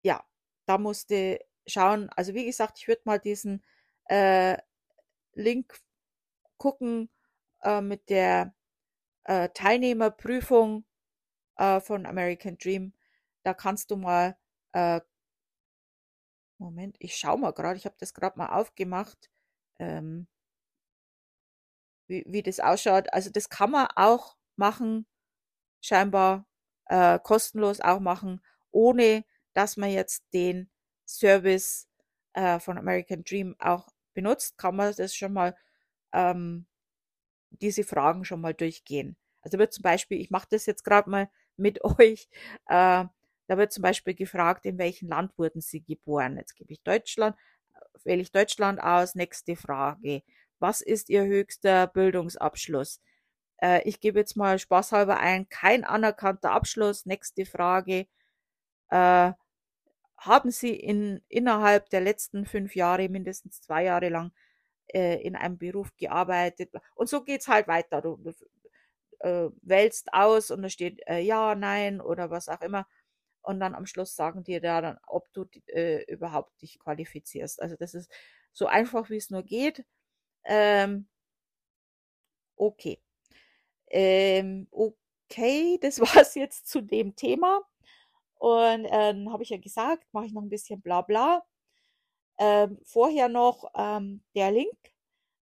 ja, 0.03 0.25
da 0.66 0.79
musste 0.79 1.40
schauen. 1.66 2.09
Also 2.16 2.35
wie 2.35 2.47
gesagt, 2.47 2.79
ich 2.79 2.88
würde 2.88 3.03
mal 3.05 3.19
diesen 3.19 3.64
äh, 4.07 4.57
Link 5.35 5.79
gucken 6.59 7.11
äh, 7.62 7.81
mit 7.81 8.09
der 8.11 8.55
äh, 9.25 9.49
Teilnehmerprüfung 9.51 10.85
äh, 11.57 11.81
von 11.81 12.07
American 12.07 12.59
Dream. 12.59 12.95
Da 13.45 13.55
kannst 13.55 13.90
du 13.90 13.97
mal, 13.97 14.37
äh, 14.73 15.01
Moment, 16.59 16.97
ich 17.01 17.16
schaue 17.16 17.38
mal 17.38 17.53
gerade, 17.53 17.79
ich 17.79 17.87
habe 17.87 17.97
das 17.99 18.14
gerade 18.14 18.38
mal 18.38 18.49
aufgemacht, 18.49 19.31
ähm, 19.79 20.27
wie, 22.09 22.25
wie 22.27 22.43
das 22.43 22.61
ausschaut. 22.61 23.12
Also 23.12 23.31
das 23.31 23.49
kann 23.49 23.71
man 23.71 23.89
auch 23.97 24.37
machen, 24.57 25.07
scheinbar 25.83 26.47
äh, 26.87 27.19
kostenlos 27.21 27.81
auch 27.81 28.01
machen, 28.01 28.43
ohne 28.71 29.25
dass 29.55 29.77
man 29.77 29.91
jetzt 29.91 30.25
den 30.35 30.71
Service 31.07 31.89
äh, 32.35 32.59
von 32.61 32.79
American 32.79 33.25
Dream 33.25 33.57
auch 33.59 33.89
benutzt, 34.15 34.59
kann 34.59 34.77
man 34.77 34.95
das 34.97 35.15
schon 35.15 35.33
mal, 35.33 35.57
ähm, 36.12 36.67
diese 37.51 37.85
Fragen 37.85 38.25
schon 38.25 38.41
mal 38.41 38.55
durchgehen. 38.55 39.17
Also 39.43 39.59
wird 39.59 39.73
zum 39.73 39.83
Beispiel, 39.83 40.21
ich 40.21 40.31
mache 40.31 40.49
das 40.51 40.67
jetzt 40.67 40.85
gerade 40.85 41.11
mal 41.11 41.31
mit 41.57 41.83
euch. 41.85 42.29
Äh, 42.69 43.07
da 43.49 43.59
wird 43.59 43.73
zum 43.73 43.83
Beispiel 43.83 44.15
gefragt, 44.15 44.67
in 44.67 44.79
welchem 44.79 45.09
Land 45.09 45.39
wurden 45.39 45.61
Sie 45.61 45.83
geboren? 45.83 46.37
Jetzt 46.37 46.57
gebe 46.57 46.73
ich 46.73 46.83
Deutschland, 46.83 47.37
wähle 48.05 48.23
ich 48.23 48.33
Deutschland 48.33 48.81
aus. 48.81 49.15
Nächste 49.15 49.57
Frage. 49.57 50.23
Was 50.59 50.81
ist 50.81 51.09
Ihr 51.11 51.25
höchster 51.25 51.87
Bildungsabschluss? 51.87 53.01
Äh, 53.59 53.83
ich 53.89 54.01
gebe 54.01 54.19
jetzt 54.19 54.37
mal 54.37 54.59
spaßhalber 54.59 55.19
ein, 55.19 55.49
kein 55.49 55.85
anerkannter 55.85 56.53
Abschluss. 56.53 57.07
Nächste 57.07 57.47
Frage. 57.47 58.07
Äh, 58.91 59.33
haben 60.19 60.51
Sie 60.51 60.75
in, 60.75 61.23
innerhalb 61.29 61.91
der 61.91 62.01
letzten 62.01 62.47
fünf 62.47 62.75
Jahre, 62.75 63.09
mindestens 63.09 63.61
zwei 63.61 63.85
Jahre 63.85 64.09
lang, 64.09 64.33
äh, 64.89 65.21
in 65.23 65.37
einem 65.37 65.59
Beruf 65.59 65.95
gearbeitet? 65.97 66.73
Und 66.95 67.09
so 67.09 67.23
geht's 67.23 67.49
halt 67.49 67.69
weiter. 67.69 68.03
Du, 68.03 68.17
du 68.17 68.33
äh, 69.21 69.51
wählst 69.63 70.13
aus 70.13 70.51
und 70.51 70.63
da 70.63 70.69
steht 70.69 71.01
äh, 71.07 71.21
ja, 71.21 71.55
nein 71.55 72.01
oder 72.01 72.31
was 72.31 72.49
auch 72.49 72.61
immer. 72.61 72.87
Und 73.47 73.61
dann 73.61 73.77
am 73.77 73.87
Schluss 73.87 74.17
sagen 74.17 74.43
dir 74.43 74.61
da 74.61 74.81
dann, 74.81 74.99
ob 75.07 75.33
du 75.33 75.47
äh, 75.69 76.03
überhaupt 76.13 76.61
dich 76.63 76.81
qualifizierst. 76.81 77.63
Also 77.63 77.77
das 77.77 77.95
ist 77.95 78.11
so 78.53 78.67
einfach, 78.67 79.09
wie 79.09 79.17
es 79.19 79.31
nur 79.31 79.45
geht. 79.45 79.85
Ähm, 80.45 81.07
okay. 82.57 83.01
Ähm, 83.89 84.67
okay, 84.73 85.79
das 85.83 86.01
war's 86.01 86.35
jetzt 86.35 86.69
zu 86.69 86.81
dem 86.81 87.15
Thema. 87.15 87.63
Und 88.35 88.87
äh, 88.87 88.91
dann 88.91 89.33
habe 89.33 89.45
ich 89.45 89.51
ja 89.51 89.59
gesagt, 89.59 90.05
mache 90.13 90.27
ich 90.27 90.33
noch 90.33 90.43
ein 90.43 90.49
bisschen 90.51 90.81
bla 90.83 91.03
bla. 91.03 91.45
Ähm, 92.39 92.79
vorher 92.85 93.29
noch 93.29 93.71
ähm, 93.77 94.25
der 94.35 94.51
Link. 94.51 94.77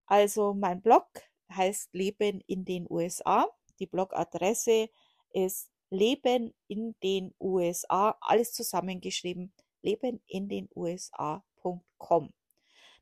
Also 0.07 0.53
mein 0.53 0.81
Blog 0.81 1.07
heißt 1.55 1.93
Leben 1.93 2.41
in 2.47 2.65
den 2.65 2.85
USA. 2.89 3.47
Die 3.79 3.87
Blogadresse 3.87 4.89
ist 5.31 5.72
Leben 5.93 6.53
in 6.67 6.95
den 7.03 7.33
USA, 7.39 8.17
alles 8.19 8.51
zusammengeschrieben, 8.53 9.53
leben 9.81 10.21
in 10.27 10.49
den 10.49 10.67
USA.com. 10.75 12.33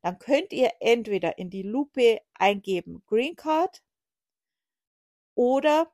Dann 0.02 0.20
könnt 0.20 0.52
ihr 0.52 0.74
entweder 0.80 1.38
in 1.38 1.50
die 1.50 1.64
Lupe 1.64 2.22
eingeben 2.34 3.04
Green 3.08 3.36
Card 3.36 3.84
oder 5.36 5.92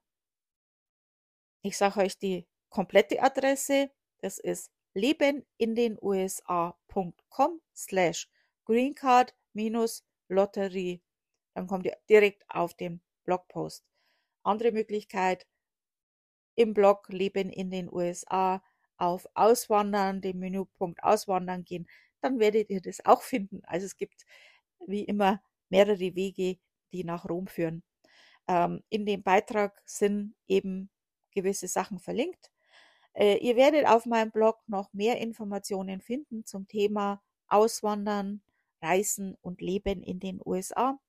ich 1.62 1.78
sage 1.78 2.00
euch 2.00 2.18
die 2.18 2.48
komplette 2.70 3.22
Adresse. 3.22 3.92
Das 4.20 4.40
ist 4.40 4.72
lebenindenusa.com 4.94 7.62
slash 7.76 8.30
greencard 8.66 9.36
minus 9.54 10.04
Lotterie. 10.30 11.02
Dann 11.54 11.68
kommt 11.68 11.86
ihr 11.86 11.98
direkt 12.10 12.44
auf 12.50 12.74
den 12.74 13.02
Blogpost. 13.24 13.84
Andere 14.44 14.72
Möglichkeit, 14.72 15.46
im 16.58 16.74
Blog 16.74 17.08
Leben 17.10 17.50
in 17.50 17.70
den 17.70 17.90
USA 17.90 18.62
auf 18.98 19.28
Auswandern, 19.36 20.22
den 20.22 20.40
Menüpunkt 20.40 21.04
Auswandern 21.04 21.64
gehen, 21.64 21.88
dann 22.20 22.40
werdet 22.40 22.70
ihr 22.70 22.82
das 22.82 23.06
auch 23.06 23.22
finden. 23.22 23.62
Also 23.66 23.86
es 23.86 23.96
gibt 23.96 24.26
wie 24.88 25.04
immer 25.04 25.42
mehrere 25.70 26.16
Wege, 26.16 26.58
die 26.92 27.04
nach 27.04 27.30
Rom 27.30 27.48
führen. 27.48 27.84
Ähm, 28.48 28.84
in 28.90 29.06
dem 29.06 29.22
Beitrag 29.22 29.80
sind 29.86 30.34
eben 30.48 30.90
gewisse 31.32 31.68
Sachen 31.68 32.00
verlinkt. 32.00 32.52
Äh, 33.14 33.38
ihr 33.38 33.56
werdet 33.56 33.88
auf 33.88 34.06
meinem 34.08 34.32
Blog 34.32 34.58
noch 34.68 34.92
mehr 34.94 35.18
Informationen 35.20 36.02
finden 36.02 36.44
zum 36.46 36.68
Thema 36.68 37.22
Auswandern, 37.48 38.42
Reisen 38.82 39.36
und 39.42 39.62
Leben 39.62 40.02
in 40.02 40.20
den 40.20 40.42
USA 40.44 41.00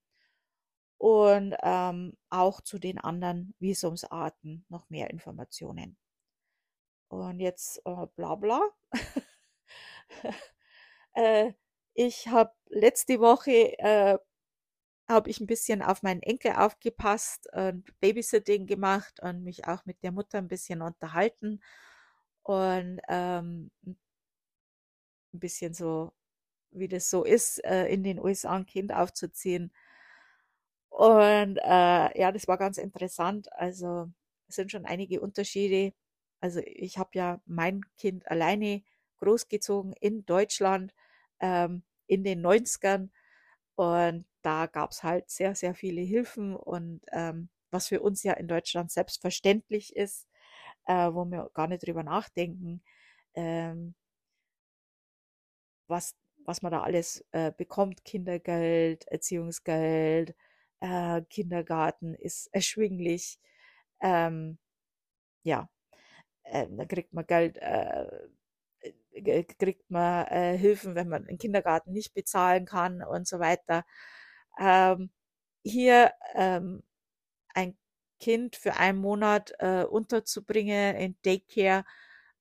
und 0.99 1.55
ähm, 1.63 2.17
auch 2.29 2.61
zu 2.61 2.79
den 2.79 2.99
anderen 2.99 3.55
Visumsarten 3.61 4.65
noch 4.69 4.91
mehr 4.91 5.11
Informationen. 5.11 5.97
Und 7.09 7.41
jetzt 7.41 7.81
äh, 7.87 8.07
bla 8.17 8.35
bla. 8.35 8.61
äh, 11.15 11.53
ich 11.95 12.29
habe 12.29 12.53
letzte 12.69 13.21
Woche 13.21 13.79
äh, 13.79 14.19
habe 15.09 15.31
ich 15.31 15.41
ein 15.41 15.47
bisschen 15.47 15.83
auf 15.83 16.03
meinen 16.03 16.23
Enkel 16.23 16.53
aufgepasst 16.53 17.49
und 17.53 17.99
Babysitting 18.01 18.67
gemacht 18.67 19.21
und 19.23 19.43
mich 19.43 19.67
auch 19.67 19.85
mit 19.87 20.03
der 20.03 20.13
Mutter 20.13 20.39
ein 20.39 20.49
bisschen 20.49 20.83
unterhalten 20.83 21.63
und 22.43 23.01
ähm, 23.09 23.71
ein 23.87 23.97
bisschen 25.33 25.75
so, 25.75 26.13
wie 26.71 26.89
das 26.89 27.11
so 27.11 27.25
ist, 27.25 27.65
äh, 27.65 27.87
in 27.87 28.03
den 28.05 28.19
USA 28.19 28.57
ein 28.57 28.67
Kind 28.67 28.93
aufzuziehen. 28.93 29.73
Und 30.91 31.59
äh, 31.59 32.19
ja, 32.21 32.33
das 32.33 32.49
war 32.49 32.59
ganz 32.59 32.79
interessant. 32.79 33.53
Also 33.53 34.11
es 34.49 34.57
sind 34.57 34.71
schon 34.73 34.87
einige 34.87 35.21
Unterschiede. 35.21 35.93
Also 36.41 36.61
ich 36.65 36.99
habe 36.99 37.11
ja 37.15 37.41
mein 37.47 37.83
Kind 37.97 38.29
alleine 38.31 38.83
großgezogen 39.19 39.93
in 40.01 40.25
Deutschland 40.27 40.95
ähm, 41.41 41.83
in 42.07 42.25
den 42.25 42.41
90ern 42.41 43.11
und 43.77 44.27
da 44.43 44.67
gab 44.67 44.93
es 44.93 45.03
halt 45.03 45.31
sehr, 45.31 45.55
sehr 45.55 45.75
viele 45.75 46.01
Hilfen 46.01 46.57
und 46.57 47.01
ähm, 47.13 47.49
was 47.71 47.89
für 47.89 48.01
uns 48.01 48.23
ja 48.23 48.33
in 48.35 48.49
Deutschland 48.49 48.91
selbstverständlich 48.91 49.95
ist, 49.97 50.27
äh, 50.87 51.13
wo 51.13 51.25
wir 51.27 51.51
gar 51.55 51.69
nicht 51.69 51.87
drüber 51.87 52.03
nachdenken, 52.05 52.83
ähm, 53.35 53.95
was, 55.89 56.15
was 56.45 56.63
man 56.63 56.73
da 56.73 56.83
alles 56.83 57.25
äh, 57.33 57.53
bekommt, 57.57 58.05
Kindergeld, 58.05 59.07
Erziehungsgeld, 59.09 60.35
äh, 60.81 61.23
Kindergarten 61.31 62.15
ist 62.15 62.49
erschwinglich. 62.53 63.39
Ähm, 64.01 64.59
ja, 65.45 65.69
äh, 66.45 66.67
da 66.71 66.85
kriegt 66.87 67.13
man 67.15 67.27
Geld, 67.27 67.59
äh, 67.59 68.07
äh 69.13 69.45
kriegt 69.45 69.91
man 69.91 70.27
äh, 70.29 70.57
Hilfen, 70.59 70.95
wenn 70.95 71.09
man 71.09 71.27
den 71.27 71.39
Kindergarten 71.39 71.93
nicht 71.93 72.15
bezahlen 72.15 72.67
kann 72.67 73.03
und 73.03 73.27
so 73.29 73.39
weiter. 73.41 73.85
Ähm, 74.59 75.11
hier 75.65 76.13
ähm, 76.35 76.83
ein 77.55 77.77
Kind 78.21 78.57
für 78.57 78.77
einen 78.77 78.99
Monat 78.99 79.53
äh, 79.61 79.85
unterzubringen 79.85 80.97
in 80.97 81.17
Daycare, 81.23 81.85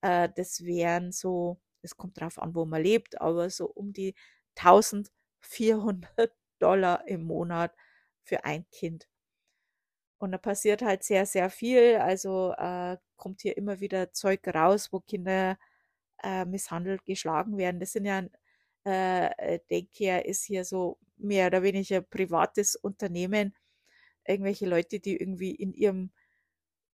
äh, 0.02 0.30
das 0.36 0.64
wären 0.66 1.12
so, 1.12 1.60
es 1.82 1.98
kommt 1.98 2.20
drauf 2.20 2.40
an, 2.40 2.56
wo 2.56 2.66
man 2.66 2.84
lebt, 2.84 3.22
aber 3.22 3.50
so 3.50 3.68
um 3.68 3.94
die 3.94 4.16
1400 4.56 6.34
Dollar 6.60 7.08
im 7.08 7.24
Monat 7.26 7.74
für 8.28 8.46
ein 8.46 8.66
Kind. 8.72 9.08
Und 10.20 10.32
da 10.32 10.38
passiert 10.38 10.82
halt 10.82 11.04
sehr, 11.04 11.26
sehr 11.26 11.50
viel. 11.50 11.98
Also 11.98 12.54
äh, 12.58 12.98
kommt 13.18 13.42
hier 13.42 13.58
immer 13.58 13.80
wieder 13.80 14.14
Zeug 14.14 14.48
raus, 14.48 14.90
wo 14.92 15.00
Kinder 15.00 15.58
äh, 16.24 16.46
misshandelt, 16.46 17.06
geschlagen 17.06 17.58
werden. 17.58 17.80
Das 17.80 17.94
sind 17.94 18.06
ja, 18.06 18.24
äh, 18.86 19.60
Daycare 19.70 20.22
ist 20.26 20.46
hier 20.46 20.66
so 20.66 20.98
mehr 21.18 21.48
oder 21.48 21.64
weniger 21.64 22.02
privates 22.02 22.76
Unternehmen. 22.76 23.56
Irgendwelche 24.26 24.68
Leute, 24.68 25.00
die 25.00 25.18
irgendwie 25.18 25.52
in 25.56 25.74
ihrem 25.74 26.12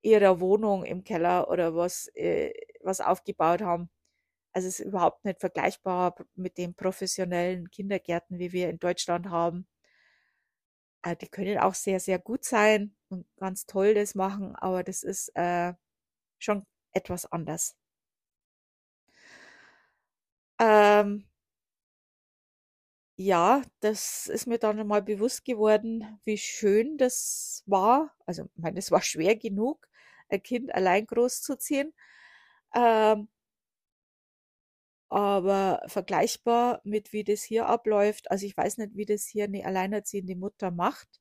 ihrer 0.02 0.40
Wohnung 0.40 0.84
im 0.84 1.04
Keller 1.04 1.48
oder 1.50 1.74
was, 1.74 2.08
äh, 2.14 2.52
was 2.82 3.00
aufgebaut 3.00 3.62
haben. 3.62 3.90
Also 4.52 4.68
es 4.68 4.80
ist 4.80 4.86
überhaupt 4.86 5.24
nicht 5.24 5.40
vergleichbar 5.40 6.16
mit 6.36 6.58
den 6.58 6.74
professionellen 6.74 7.70
Kindergärten, 7.70 8.38
wie 8.38 8.52
wir 8.52 8.70
in 8.70 8.78
Deutschland 8.78 9.30
haben. 9.30 9.66
Äh, 11.02 11.16
die 11.16 11.28
können 11.28 11.58
auch 11.58 11.74
sehr, 11.74 12.00
sehr 12.00 12.18
gut 12.18 12.44
sein 12.44 12.94
und 13.08 13.26
ganz 13.36 13.66
toll 13.66 13.94
das 13.94 14.14
machen, 14.14 14.56
aber 14.56 14.82
das 14.84 15.02
ist 15.02 15.30
äh, 15.36 15.74
schon 16.38 16.66
etwas 16.92 17.26
anders. 17.32 17.76
Ähm, 20.58 21.24
ja, 23.16 23.62
das 23.80 24.26
ist 24.26 24.46
mir 24.46 24.58
dann 24.58 24.86
mal 24.86 25.02
bewusst 25.02 25.44
geworden, 25.44 26.18
wie 26.24 26.38
schön 26.38 26.96
das 26.98 27.62
war. 27.66 28.14
Also, 28.26 28.44
ich 28.54 28.62
meine, 28.62 28.78
es 28.78 28.90
war 28.90 29.02
schwer 29.02 29.36
genug, 29.36 29.86
ein 30.28 30.42
Kind 30.42 30.74
allein 30.74 31.06
großzuziehen. 31.06 31.92
Ähm, 32.74 33.28
aber 35.12 35.82
vergleichbar 35.88 36.80
mit 36.84 37.12
wie 37.12 37.22
das 37.22 37.42
hier 37.42 37.66
abläuft. 37.66 38.30
Also 38.30 38.46
ich 38.46 38.56
weiß 38.56 38.78
nicht, 38.78 38.96
wie 38.96 39.04
das 39.04 39.26
hier 39.26 39.44
eine 39.44 39.66
alleinerziehende 39.66 40.36
Mutter 40.36 40.70
macht, 40.70 41.20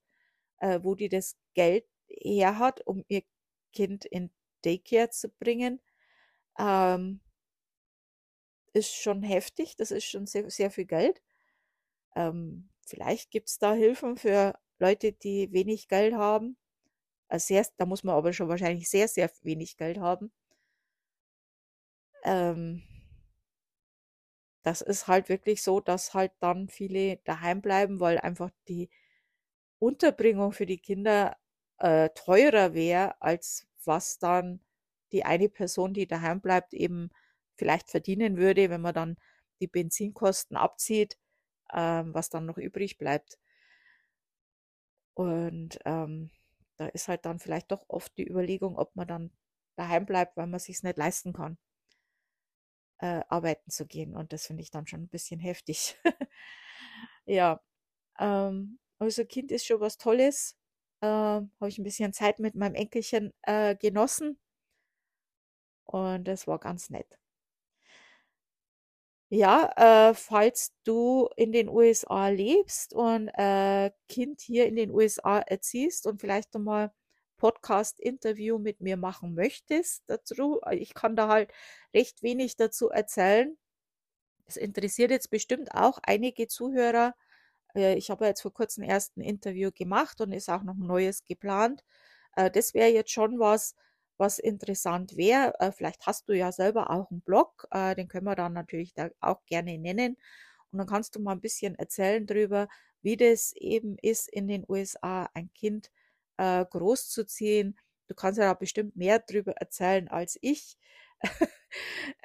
äh, 0.60 0.80
wo 0.82 0.95
die 0.95 1.10
das 1.10 1.38
Geld 1.56 1.86
her 2.08 2.58
hat, 2.58 2.86
um 2.88 3.04
ihr 3.10 3.23
Kind 3.73 4.06
in 4.06 4.32
Daycare 4.63 5.10
zu 5.10 5.30
bringen. 5.30 5.82
Ähm, 6.58 7.19
ist 8.73 8.95
schon 8.95 9.23
heftig, 9.23 9.75
das 9.75 9.91
ist 9.91 10.06
schon 10.06 10.25
sehr, 10.25 10.49
sehr 10.49 10.71
viel 10.71 10.86
Geld. 10.86 11.21
Ähm, 12.15 12.69
vielleicht 12.86 13.36
es 13.36 13.60
da 13.60 13.73
Hilfen 13.73 14.15
für 14.15 14.58
Leute, 14.80 15.12
die 15.12 15.51
wenig 15.51 15.89
Geld 15.89 16.13
haben. 16.13 16.56
Also 17.27 17.47
sehr, 17.47 17.67
da 17.77 17.86
muss 17.86 18.04
man 18.06 18.15
aber 18.15 18.32
schon 18.34 18.49
wahrscheinlich 18.49 18.89
sehr, 18.89 19.10
sehr 19.10 19.30
wenig 19.41 19.77
Geld 19.77 19.99
haben. 19.99 20.32
Ähm, 22.23 22.84
das 24.63 24.82
ist 24.82 25.08
halt 25.08 25.30
wirklich 25.30 25.63
so, 25.63 25.80
dass 25.80 26.13
halt 26.13 26.32
dann 26.39 26.67
viele 26.69 27.17
daheim 27.26 27.62
bleiben, 27.62 28.00
weil 28.00 28.19
einfach 28.19 28.52
die 28.67 28.89
Unterbringung 29.80 30.52
für 30.54 30.65
die 30.65 30.78
Kinder 30.80 31.38
äh, 31.80 32.10
teurer 32.12 32.74
wäre, 32.74 33.21
als 33.21 33.67
was 33.86 34.19
dann 34.19 34.62
die 35.12 35.26
eine 35.26 35.50
Person, 35.50 35.93
die 35.93 36.08
daheim 36.08 36.41
bleibt, 36.41 36.74
eben 36.74 37.10
vielleicht 37.56 37.89
verdienen 37.89 38.38
würde, 38.38 38.69
wenn 38.69 38.82
man 38.82 38.93
dann 38.93 39.17
die 39.60 39.67
Benzinkosten 39.67 40.58
abzieht, 40.58 41.17
ähm, 41.74 42.13
was 42.13 42.30
dann 42.30 42.45
noch 42.45 42.58
übrig 42.58 42.97
bleibt. 42.97 43.39
Und 45.13 45.80
ähm, 45.86 46.32
da 46.78 46.88
ist 46.88 47.08
halt 47.08 47.26
dann 47.26 47.39
vielleicht 47.39 47.71
doch 47.71 47.86
oft 47.88 48.17
die 48.17 48.28
Überlegung, 48.28 48.78
ob 48.78 48.95
man 48.95 49.08
dann 49.08 49.32
daheim 49.76 50.06
bleibt, 50.06 50.38
weil 50.38 50.47
man 50.47 50.60
sich 50.60 50.82
nicht 50.84 50.97
leisten 50.97 51.34
kann, 51.34 51.58
äh, 53.01 53.21
arbeiten 53.29 53.69
zu 53.71 53.85
gehen. 53.87 54.15
Und 54.15 54.33
das 54.33 54.47
finde 54.47 54.63
ich 54.63 54.71
dann 54.71 54.87
schon 54.87 55.01
ein 55.03 55.09
bisschen 55.09 55.39
heftig. 55.39 55.97
ja, 57.25 57.61
ähm, 58.19 58.79
also 58.99 59.25
Kind 59.25 59.51
ist 59.51 59.65
schon 59.67 59.81
was 59.81 59.97
Tolles. 59.97 60.57
Äh, 61.01 61.07
Habe 61.07 61.69
ich 61.69 61.79
ein 61.79 61.83
bisschen 61.83 62.13
Zeit 62.13 62.39
mit 62.39 62.55
meinem 62.55 62.75
Enkelchen 62.75 63.33
äh, 63.43 63.75
genossen. 63.75 64.39
Und 65.85 66.23
das 66.27 66.47
war 66.47 66.57
ganz 66.59 66.89
nett. 66.89 67.19
Ja, 69.33 70.09
äh, 70.09 70.13
falls 70.13 70.73
du 70.83 71.29
in 71.37 71.53
den 71.53 71.69
USA 71.69 72.27
lebst 72.27 72.93
und 72.93 73.29
äh, 73.29 73.91
Kind 74.09 74.41
hier 74.41 74.65
in 74.65 74.75
den 74.75 74.91
USA 74.91 75.39
erziehst 75.39 76.05
und 76.05 76.19
vielleicht 76.19 76.53
nochmal 76.53 76.91
Podcast-Interview 77.41 78.60
mit 78.60 78.82
mir 78.82 78.97
machen 78.97 79.34
möchtest 79.34 80.04
dazu, 80.06 80.62
ich 80.69 80.93
kann 80.93 81.15
da 81.15 81.27
halt 81.27 81.51
recht 81.91 82.21
wenig 82.21 82.56
dazu 82.56 82.89
erzählen. 82.89 83.58
Es 84.45 84.58
interessiert 84.58 85.10
jetzt 85.10 85.32
bestimmt 85.32 85.73
auch 85.73 85.97
einige 86.04 86.47
Zuhörer. 86.47 87.15
Äh, 87.75 87.95
ich 87.95 88.12
habe 88.12 88.27
jetzt 88.27 88.41
vor 88.43 88.54
kurzem 88.54 88.84
erst 88.84 89.17
ein 89.17 89.21
Interview 89.21 89.71
gemacht 89.73 90.21
und 90.21 90.34
ist 90.34 90.49
auch 90.49 90.62
noch 90.62 90.75
ein 90.75 90.86
neues 90.86 91.25
geplant. 91.25 91.84
Äh, 92.36 92.51
das 92.51 92.75
wäre 92.75 92.89
jetzt 92.89 93.10
schon 93.12 93.39
was, 93.39 93.75
was 94.17 94.38
interessant 94.38 95.17
wäre. 95.17 95.56
Äh, 95.60 95.71
vielleicht 95.71 96.06
hast 96.06 96.30
du 96.30 96.38
ja 96.38 96.51
selber 96.51 96.91
auch 96.91 97.10
einen 97.10 97.21
Blog, 97.21 97.67
den 97.73 98.08
können 98.08 98.27
wir 98.27 98.36
dann 98.36 98.54
natürlich 98.54 98.93
da 98.93 99.10
auch 99.19 99.43
gerne 99.47 99.80
nennen. 99.80 100.15
Und 100.71 100.77
dann 100.77 100.88
kannst 100.88 101.15
du 101.15 101.19
mal 101.19 101.32
ein 101.32 101.41
bisschen 101.41 101.73
erzählen 101.73 102.27
darüber, 102.27 102.67
wie 103.01 103.17
das 103.17 103.54
eben 103.54 103.97
ist, 103.97 104.30
in 104.30 104.47
den 104.47 104.63
USA 104.69 105.27
ein 105.34 105.51
Kind 105.56 105.89
äh, 106.41 106.65
großzuziehen. 106.65 107.77
Du 108.08 108.15
kannst 108.15 108.39
ja 108.39 108.45
da 108.45 108.54
bestimmt 108.54 108.95
mehr 108.95 109.19
darüber 109.19 109.54
erzählen 109.54 110.08
als 110.10 110.38
ich. 110.41 110.77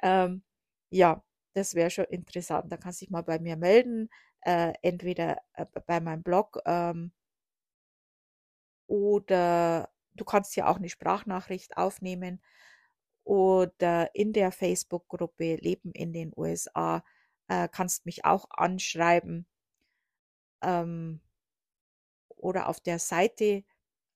ähm, 0.03 0.43
ja, 0.91 1.23
das 1.53 1.75
wäre 1.75 1.89
schon 1.91 2.05
interessant. 2.05 2.71
Da 2.71 2.77
kannst 2.77 3.01
du 3.01 3.05
dich 3.05 3.11
mal 3.11 3.23
bei 3.23 3.39
mir 3.39 3.57
melden, 3.57 4.09
äh, 4.41 4.73
entweder 4.81 5.37
äh, 5.53 5.65
bei 5.87 5.99
meinem 6.01 6.23
Blog 6.23 6.59
ähm, 6.65 7.11
oder 8.87 9.89
Du 10.17 10.25
kannst 10.25 10.55
ja 10.55 10.67
auch 10.67 10.77
eine 10.77 10.89
Sprachnachricht 10.89 11.77
aufnehmen 11.77 12.41
oder 13.23 14.15
in 14.15 14.33
der 14.33 14.51
Facebook-Gruppe 14.51 15.55
Leben 15.57 15.91
in 15.91 16.11
den 16.13 16.33
USA 16.35 17.03
äh, 17.47 17.69
kannst 17.71 18.05
mich 18.05 18.25
auch 18.25 18.47
anschreiben 18.49 19.47
ähm, 20.61 21.21
oder 22.29 22.67
auf 22.67 22.79
der 22.79 22.99
Seite 22.99 23.63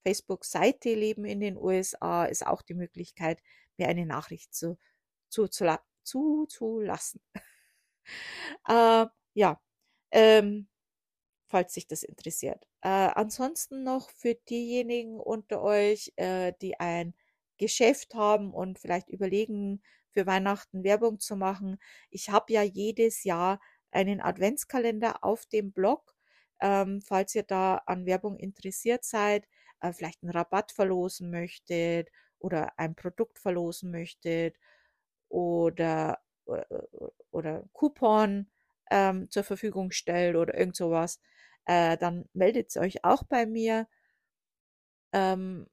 Facebook-Seite 0.03 0.93
Leben 0.93 1.25
in 1.25 1.39
den 1.39 1.57
USA 1.57 2.25
ist 2.25 2.45
auch 2.45 2.61
die 2.61 2.73
Möglichkeit, 2.73 3.41
mir 3.77 3.87
eine 3.87 4.05
Nachricht 4.05 4.53
zu, 4.53 4.77
zu, 5.29 5.47
zu, 5.47 6.45
zu, 6.47 6.81
äh, 8.67 9.05
ja, 9.33 9.61
ähm, 10.11 10.67
falls 11.47 11.73
sich 11.73 11.87
das 11.87 12.03
interessiert. 12.03 12.65
Äh, 12.81 12.89
ansonsten 12.89 13.83
noch 13.83 14.09
für 14.11 14.35
diejenigen 14.35 15.19
unter 15.19 15.61
euch, 15.61 16.13
äh, 16.15 16.53
die 16.61 16.79
ein 16.79 17.13
Geschäft 17.57 18.15
haben 18.15 18.53
und 18.53 18.79
vielleicht 18.79 19.09
überlegen, 19.09 19.81
für 20.11 20.25
Weihnachten 20.25 20.83
Werbung 20.83 21.19
zu 21.19 21.35
machen. 21.35 21.77
Ich 22.09 22.29
habe 22.29 22.51
ja 22.53 22.63
jedes 22.63 23.23
Jahr 23.23 23.59
einen 23.91 24.21
Adventskalender 24.21 25.23
auf 25.23 25.45
dem 25.45 25.71
Blog. 25.71 26.15
Ähm, 26.59 27.01
falls 27.01 27.33
ihr 27.35 27.43
da 27.43 27.77
an 27.85 28.05
Werbung 28.05 28.37
interessiert 28.37 29.03
seid, 29.03 29.47
äh, 29.81 29.93
vielleicht 29.93 30.23
einen 30.23 30.31
Rabatt 30.31 30.71
verlosen 30.71 31.31
möchtet 31.31 32.09
oder 32.39 32.77
ein 32.79 32.95
Produkt 32.95 33.39
verlosen 33.39 33.91
möchtet 33.91 34.57
oder, 35.29 36.19
oder, 36.45 36.67
oder 37.31 37.63
Coupon 37.73 38.49
ähm, 38.91 39.29
zur 39.29 39.43
Verfügung 39.43 39.91
stellt 39.91 40.35
oder 40.35 40.57
irgend 40.57 40.75
sowas, 40.75 41.19
äh, 41.65 41.97
dann 41.97 42.27
meldet 42.33 42.75
euch 42.77 43.03
auch 43.03 43.23
bei 43.23 43.45
mir. 43.45 43.87
Ähm, 45.13 45.67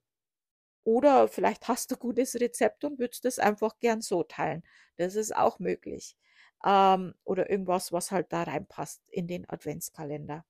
oder 0.84 1.28
vielleicht 1.28 1.68
hast 1.68 1.90
du 1.90 1.96
gutes 1.96 2.34
Rezept 2.36 2.84
und 2.84 2.98
würdest 2.98 3.24
es 3.26 3.38
einfach 3.38 3.78
gern 3.80 4.00
so 4.02 4.22
teilen. 4.24 4.64
Das 4.96 5.14
ist 5.16 5.36
auch 5.36 5.58
möglich. 5.60 6.16
Ähm, 6.64 7.14
oder 7.24 7.50
irgendwas, 7.50 7.92
was 7.92 8.10
halt 8.10 8.32
da 8.32 8.44
reinpasst 8.44 9.02
in 9.10 9.26
den 9.28 9.48
Adventskalender. 9.48 10.44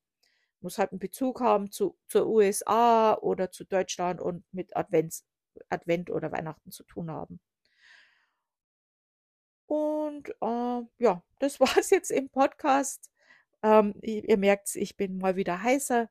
Muss 0.61 0.79
halt 0.79 0.93
einen 0.93 0.99
Bezug 0.99 1.41
haben 1.41 1.71
zu, 1.71 1.97
zur 2.09 2.27
USA 2.27 3.15
oder 3.15 3.51
zu 3.51 3.65
Deutschland 3.65 4.21
und 4.21 4.45
mit 4.53 4.77
Advents, 4.77 5.25
Advent 5.69 6.11
oder 6.11 6.33
Weihnachten 6.33 6.71
zu 6.71 6.85
tun 6.85 7.11
haben. 7.11 7.41
Und 9.67 10.31
äh, 10.41 10.83
ja, 10.99 11.23
das 11.39 11.61
war 11.61 11.77
es 11.79 11.91
jetzt 11.91 12.11
im 12.11 12.29
Podcast. 12.31 13.11
Ähm, 13.63 13.95
ihr 14.03 14.39
merkt, 14.39 14.75
ich 14.77 14.97
bin 14.97 15.19
mal 15.19 15.37
wieder 15.37 15.63
heißer 15.63 16.09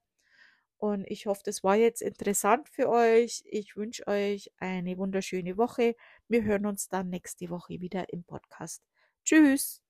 und 0.78 1.06
ich 1.08 1.26
hoffe, 1.26 1.42
das 1.44 1.64
war 1.64 1.76
jetzt 1.76 2.02
interessant 2.02 2.70
für 2.70 2.90
euch. 2.90 3.44
Ich 3.46 3.76
wünsche 3.76 4.06
euch 4.08 4.52
eine 4.60 4.98
wunderschöne 4.98 5.58
Woche. 5.58 5.96
Wir 6.28 6.44
hören 6.44 6.66
uns 6.66 6.88
dann 6.90 7.10
nächste 7.10 7.50
Woche 7.50 7.82
wieder 7.82 8.12
im 8.14 8.24
Podcast. 8.24 8.84
Tschüss. 9.26 9.87